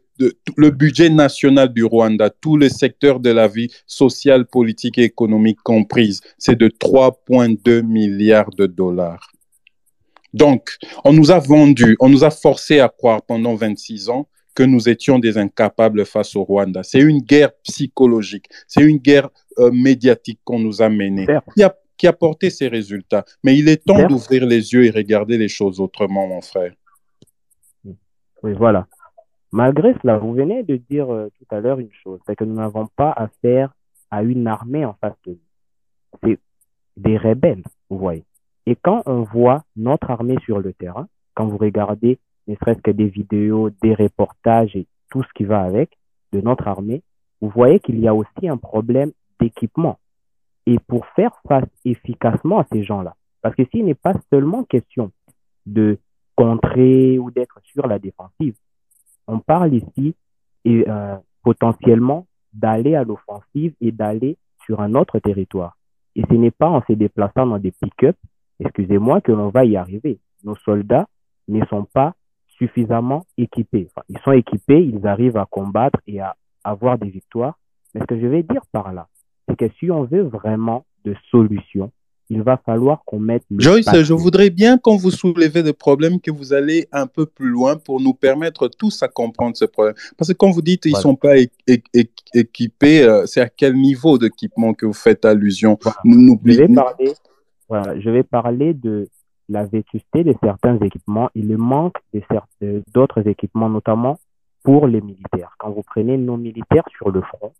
[0.57, 5.61] le budget national du Rwanda, tous les secteurs de la vie sociale, politique et économique
[5.63, 9.31] comprises, c'est de 3,2 milliards de dollars.
[10.35, 14.63] Donc, on nous a vendu, on nous a forcé à croire pendant 26 ans que
[14.63, 16.83] nous étions des incapables face au Rwanda.
[16.83, 19.29] C'est une guerre psychologique, c'est une guerre
[19.59, 23.25] euh, médiatique qu'on nous a menée, qui a, qui a, porté ses résultats.
[23.45, 26.73] Mais il est temps d'ouvrir les yeux et regarder les choses autrement, mon frère.
[28.43, 28.87] Oui, voilà.
[29.53, 32.55] Malgré cela, vous venez de dire euh, tout à l'heure une chose, c'est que nous
[32.55, 33.73] n'avons pas affaire
[34.11, 35.39] à une armée en face de nous.
[36.25, 36.39] C'est
[36.97, 38.25] des rebelles, vous voyez.
[38.67, 42.91] Et quand on voit notre armée sur le terrain, quand vous regardez ne serait-ce que
[42.91, 45.97] des vidéos, des reportages et tout ce qui va avec
[46.33, 47.03] de notre armée,
[47.41, 49.99] vous voyez qu'il y a aussi un problème d'équipement.
[50.67, 55.11] Et pour faire face efficacement à ces gens-là, parce que s'il n'est pas seulement question
[55.67, 55.99] de
[56.37, 58.55] contrer ou d'être sur la défensive,
[59.27, 60.15] on parle ici
[60.65, 65.77] et, euh, potentiellement d'aller à l'offensive et d'aller sur un autre territoire.
[66.15, 68.17] Et ce n'est pas en se déplaçant dans des pick-up,
[68.61, 70.21] excusez-moi, que l'on va y arriver.
[70.45, 71.09] Nos soldats
[71.49, 72.15] ne sont pas
[72.59, 73.89] suffisamment équipés.
[74.09, 77.59] ils sont équipés, ils arrivent à combattre et à avoir des victoires.
[77.95, 79.09] Mais ce que je vais dire par là,
[79.49, 81.93] c'est que si on veut vraiment de solutions,
[82.31, 83.43] il va falloir qu'on mette.
[83.51, 87.49] Joyce, je voudrais bien qu'on vous soulevez des problèmes, que vous allez un peu plus
[87.49, 89.95] loin pour nous permettre tous à comprendre ce problème.
[90.17, 91.35] Parce que quand vous dites qu'ils ne sont pas
[92.35, 95.79] équipés, euh, c'est à quel niveau d'équipement que vous faites allusion?
[96.05, 97.13] Je, vais parler,
[98.01, 99.09] je vais parler de
[99.53, 101.97] la vétusté de certains équipements et le manque
[102.93, 104.19] d'autres équipements, notamment
[104.65, 105.55] pour les militaires.
[105.59, 107.53] Quand vous prenez nos militaires sur le front,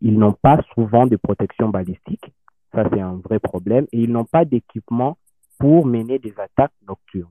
[0.00, 2.32] ils n'ont pas souvent de protection balistique.
[2.72, 3.86] Ça, c'est un vrai problème.
[3.92, 5.16] Et ils n'ont pas d'équipement
[5.58, 7.30] pour mener des attaques nocturnes.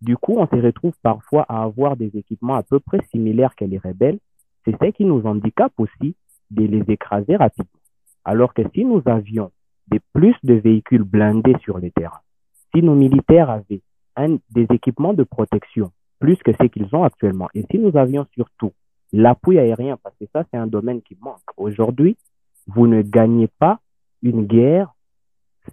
[0.00, 3.64] Du coup, on se retrouve parfois à avoir des équipements à peu près similaires que
[3.64, 4.20] les rebelles.
[4.64, 6.14] C'est ce qui nous handicape aussi
[6.50, 7.80] de les écraser rapidement.
[8.24, 9.50] Alors que si nous avions
[10.12, 12.20] plus de véhicules blindés sur les terrains,
[12.78, 13.82] si nos militaires avaient
[14.50, 18.72] des équipements de protection plus que ce qu'ils ont actuellement, et si nous avions surtout
[19.12, 21.38] l'appui aérien, parce que ça, c'est un domaine qui manque.
[21.56, 22.16] Aujourd'hui,
[22.66, 23.78] vous ne gagnez pas
[24.22, 24.92] une guerre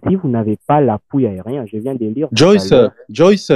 [0.06, 1.66] si vous n'avez pas l'appui aérien.
[1.66, 2.28] Je viens de lire.
[2.30, 2.72] Joyce,
[3.08, 3.50] Joyce,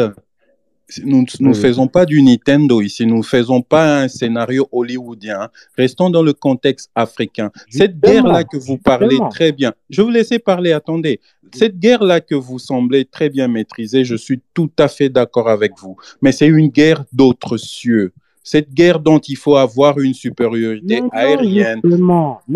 [1.05, 5.49] nous ne faisons pas du Nintendo ici, nous ne faisons pas un scénario hollywoodien.
[5.77, 7.51] Restons dans le contexte africain.
[7.69, 11.21] Cette guerre-là que vous parlez très bien, je vous laisser parler, attendez.
[11.53, 15.73] Cette guerre-là que vous semblez très bien maîtriser, je suis tout à fait d'accord avec
[15.81, 15.97] vous.
[16.23, 18.13] Mais c'est une guerre d'autres cieux
[18.43, 21.81] cette guerre dont il faut avoir une supériorité aérienne.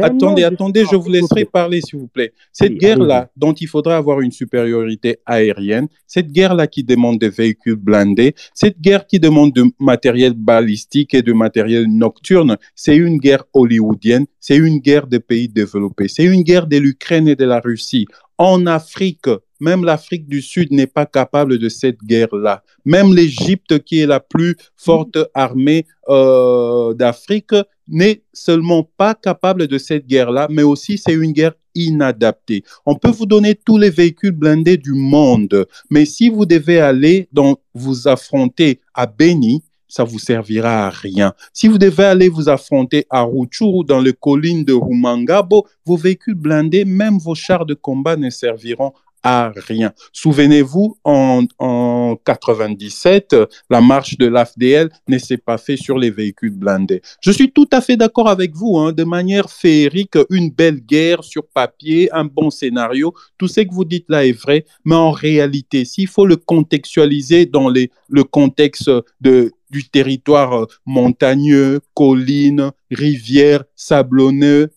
[0.00, 2.32] attendez, attendez, je vous laisserai parler, s'il vous plaît.
[2.52, 7.76] Cette guerre-là, dont il faudra avoir une supériorité aérienne, cette guerre-là qui demande des véhicules
[7.76, 13.44] blindés, cette guerre qui demande de matériel balistique et de matériel nocturne, c'est une guerre
[13.52, 17.60] hollywoodienne, c'est une guerre des pays développés, c'est une guerre de l'Ukraine et de la
[17.60, 18.06] Russie.
[18.38, 19.28] En Afrique,
[19.60, 22.62] même l'Afrique du Sud n'est pas capable de cette guerre-là.
[22.84, 27.54] Même l'Égypte, qui est la plus forte armée euh, d'Afrique,
[27.88, 32.62] n'est seulement pas capable de cette guerre-là, mais aussi c'est une guerre inadaptée.
[32.86, 37.28] On peut vous donner tous les véhicules blindés du monde, mais si vous devez aller
[37.32, 39.62] dans, vous affronter à Beni,
[39.94, 41.34] ça vous servira à rien.
[41.52, 46.34] Si vous devez aller vous affronter à Ruchuru dans les collines de Rumangabo, vos véhicules
[46.34, 48.92] blindés, même vos chars de combat ne serviront
[49.24, 49.92] rien.
[50.12, 53.36] Souvenez-vous, en, en 97,
[53.70, 57.02] la marche de l'AFDL ne s'est pas faite sur les véhicules blindés.
[57.20, 61.24] Je suis tout à fait d'accord avec vous, hein, de manière féerique, une belle guerre
[61.24, 65.10] sur papier, un bon scénario, tout ce que vous dites là est vrai, mais en
[65.10, 74.70] réalité, s'il faut le contextualiser dans le contexte du territoire montagneux, collines, rivières, sablonneux,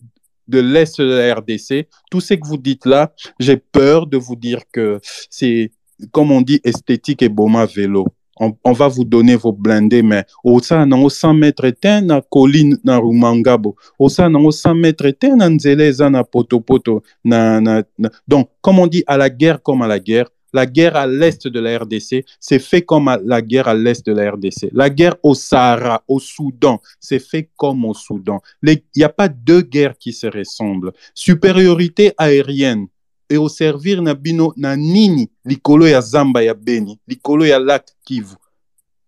[0.48, 4.36] de l'Est de la RDC, tout ce que vous dites là, j'ai peur de vous
[4.36, 5.72] dire que c'est,
[6.12, 8.06] comme on dit, esthétique et boma vélo.
[8.40, 11.66] On, on, va vous donner vos blindés, mais au sein, au 100 mètres,
[12.02, 13.76] na colline, na rumangabo.
[13.98, 18.12] Au sein, au 100 mètres, na nzeleza, na poto poto, na, na, na.
[18.28, 21.48] Donc, comme on dit, à la guerre comme à la guerre, la guerre à l'est
[21.48, 24.70] de la RDC, c'est fait comme la guerre à l'est de la RDC.
[24.74, 28.40] La guerre au Sahara, au Soudan, c'est fait comme au Soudan.
[28.64, 30.94] Il n'y a pas deux guerres qui se ressemblent.
[31.14, 32.88] Supériorité aérienne
[33.30, 37.86] et au servir na bino na nini likolo ya Zamba ya Beni, likolo ya lac
[38.06, 38.36] Kivu.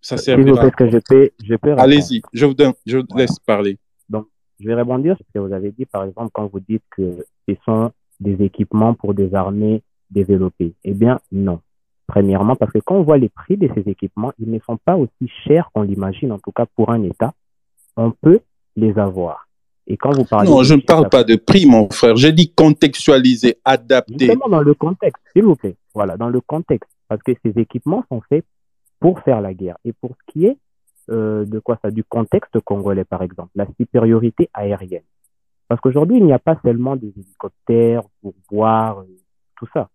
[0.02, 0.70] Ça servira.
[0.72, 3.78] Que je peux, je peux Allez-y, je vous, donne, je vous laisse parler.
[4.08, 4.28] Donc,
[4.60, 7.26] je vais rebondir sur ce que vous avez dit, par exemple, quand vous dites que
[7.47, 9.82] ce sont des équipements pour des armées
[10.12, 11.62] développés Eh bien, non.
[12.07, 14.95] Premièrement, parce que quand on voit les prix de ces équipements, ils ne sont pas
[14.95, 17.34] aussi chers qu'on l'imagine, en tout cas pour un État.
[17.95, 18.39] On peut
[18.76, 19.47] les avoir.
[19.86, 20.49] Et quand vous parlez.
[20.49, 22.16] Non, je ne parle pas de prix, mon frère.
[22.16, 24.26] J'ai dit contextualiser, adapter.
[24.26, 25.76] Justement dans le contexte, s'il vous plaît.
[25.93, 26.89] Voilà, dans le contexte.
[27.07, 28.45] Parce que ces équipements sont faits
[28.99, 29.78] pour faire la guerre.
[29.84, 30.57] Et pour ce qui est
[31.10, 31.89] euh, de quoi ça?
[31.89, 35.03] Du contexte congolais, par exemple, la supériorité aérienne.
[35.68, 39.05] Parce qu'aujourd'hui, il n'y a pas seulement des hélicoptères pour voir euh,
[39.60, 39.89] tout ça.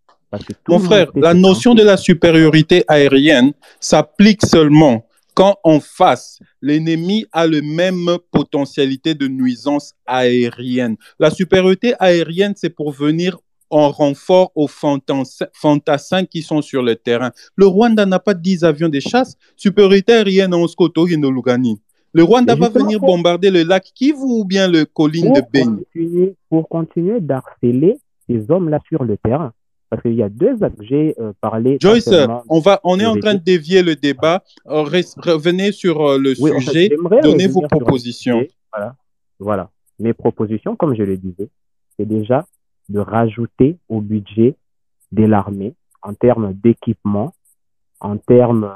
[0.68, 7.46] Mon frère, la notion de la supériorité aérienne s'applique seulement quand en face, l'ennemi a
[7.46, 10.96] le même potentialité de nuisance aérienne.
[11.18, 13.38] La supériorité aérienne, c'est pour venir
[13.68, 17.32] en renfort aux fantassins qui sont sur le terrain.
[17.56, 19.36] Le Rwanda n'a pas 10 avions de chasse.
[19.56, 21.80] Supériorité aérienne en Skoto et Lugani.
[22.12, 26.34] Le Rwanda va venir bombarder le lac Kivu ou bien le colline de Beni.
[26.48, 27.98] Pour continuer d'harceler
[28.28, 29.52] ces hommes-là sur le terrain.
[29.90, 30.80] Parce qu'il y a deux actes.
[30.80, 31.78] J'ai euh, parlé.
[31.80, 32.10] Joyce,
[32.48, 34.42] on, va, on est en train de dévier le débat.
[34.66, 36.90] Euh, revenez sur euh, le sujet.
[37.22, 38.44] donnez vos propositions.
[38.72, 38.96] Voilà.
[39.38, 39.70] voilà.
[40.00, 41.48] Mes propositions, comme je le disais,
[41.96, 42.46] c'est déjà
[42.88, 44.56] de rajouter au budget
[45.12, 47.32] de l'armée en termes d'équipement,
[48.00, 48.70] en termes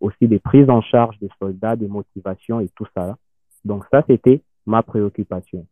[0.00, 3.16] aussi des prises en charge des soldats, des motivations et tout ça.
[3.64, 5.66] Donc ça, c'était ma préoccupation.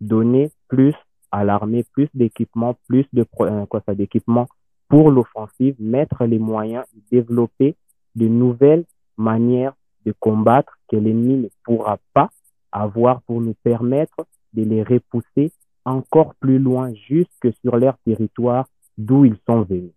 [0.00, 0.94] Donner plus
[1.30, 4.48] à l'armée plus d'équipements, plus de euh, quoi ça, d'équipements
[4.88, 7.76] pour l'offensive, mettre les moyens, développer
[8.16, 8.84] de nouvelles
[9.16, 9.72] manières
[10.04, 12.30] de combattre que l'ennemi ne pourra pas
[12.72, 15.52] avoir pour nous permettre de les repousser
[15.84, 18.66] encore plus loin, jusque sur leur territoire
[18.98, 19.92] d'où ils sont venus.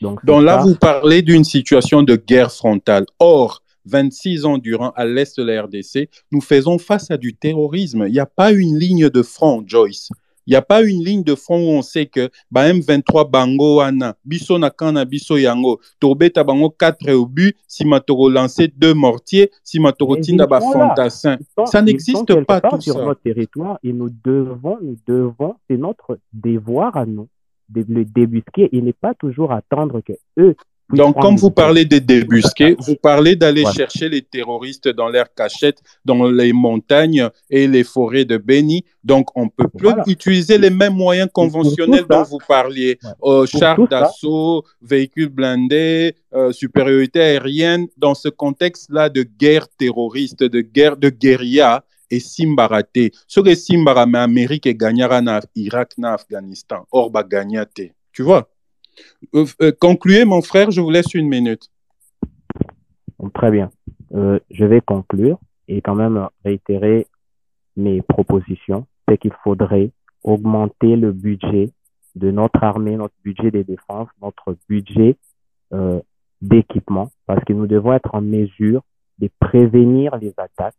[0.00, 0.64] Donc, Donc là, ça.
[0.64, 3.06] vous parlez d'une situation de guerre frontale.
[3.18, 8.04] Or, 26 ans durant à l'est de la RDC, nous faisons face à du terrorisme.
[8.06, 10.10] Il n'y a pas une ligne de front, Joyce.
[10.46, 13.76] Il n'y a pas une ligne de front où on sait que bah, M23 bango
[13.76, 19.50] wana biso na kana biso yango tobeta bango 4 obus si matoro lancé deux mortiers
[19.62, 23.04] si matoro tinda ba fantassin ça n'existe pas tout sur ça.
[23.04, 27.28] notre territoire et nous devons nous devons c'est notre devoir à nous
[27.70, 30.54] de le débusquer il n'est pas toujours attendre que eux
[30.94, 33.76] donc, comme vous parlez des débusqués, vous parlez d'aller voilà.
[33.76, 38.84] chercher les terroristes dans leurs cachettes, dans les montagnes et les forêts de Béni.
[39.02, 40.04] Donc, on peut plus voilà.
[40.06, 42.98] utiliser les mêmes moyens conventionnels dont vous parliez.
[43.22, 47.86] Euh, chars d'assaut, véhicules blindés, euh, supériorité aérienne.
[47.96, 53.10] Dans ce contexte-là de guerre terroriste, de guerre de guérilla, et Simbarate.
[53.26, 56.86] Ce que Simbara, mais Amérique et gagnera na Irak, na Afghanistan.
[56.92, 57.92] Or, bah, gagnate.
[58.12, 58.48] Tu vois?
[59.34, 61.70] Euh, euh, concluez, mon frère, je vous laisse une minute.
[63.34, 63.70] Très bien.
[64.14, 67.06] Euh, je vais conclure et quand même réitérer
[67.76, 68.86] mes propositions.
[69.08, 69.90] C'est qu'il faudrait
[70.22, 71.70] augmenter le budget
[72.14, 75.16] de notre armée, notre budget de défense, notre budget
[76.40, 78.82] d'équipement, parce que nous devons être en mesure
[79.18, 80.78] de prévenir les attaques,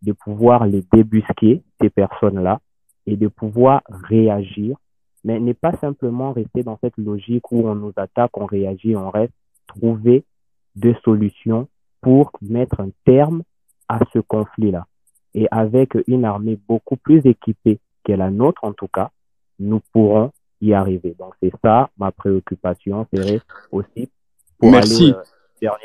[0.00, 2.60] de pouvoir les débusquer, ces personnes-là,
[3.06, 4.76] et de pouvoir réagir
[5.24, 9.10] mais n'est pas simplement rester dans cette logique où on nous attaque, on réagit, on
[9.10, 9.32] reste,
[9.66, 10.24] trouver
[10.76, 11.68] des solutions
[12.00, 13.42] pour mettre un terme
[13.88, 14.86] à ce conflit-là.
[15.34, 19.10] Et avec une armée beaucoup plus équipée que la nôtre, en tout cas,
[19.58, 21.14] nous pourrons y arriver.
[21.18, 23.40] Donc c'est ça ma préoccupation, serait
[23.70, 24.10] aussi
[24.58, 25.04] pour Merci.
[25.04, 25.22] aller euh,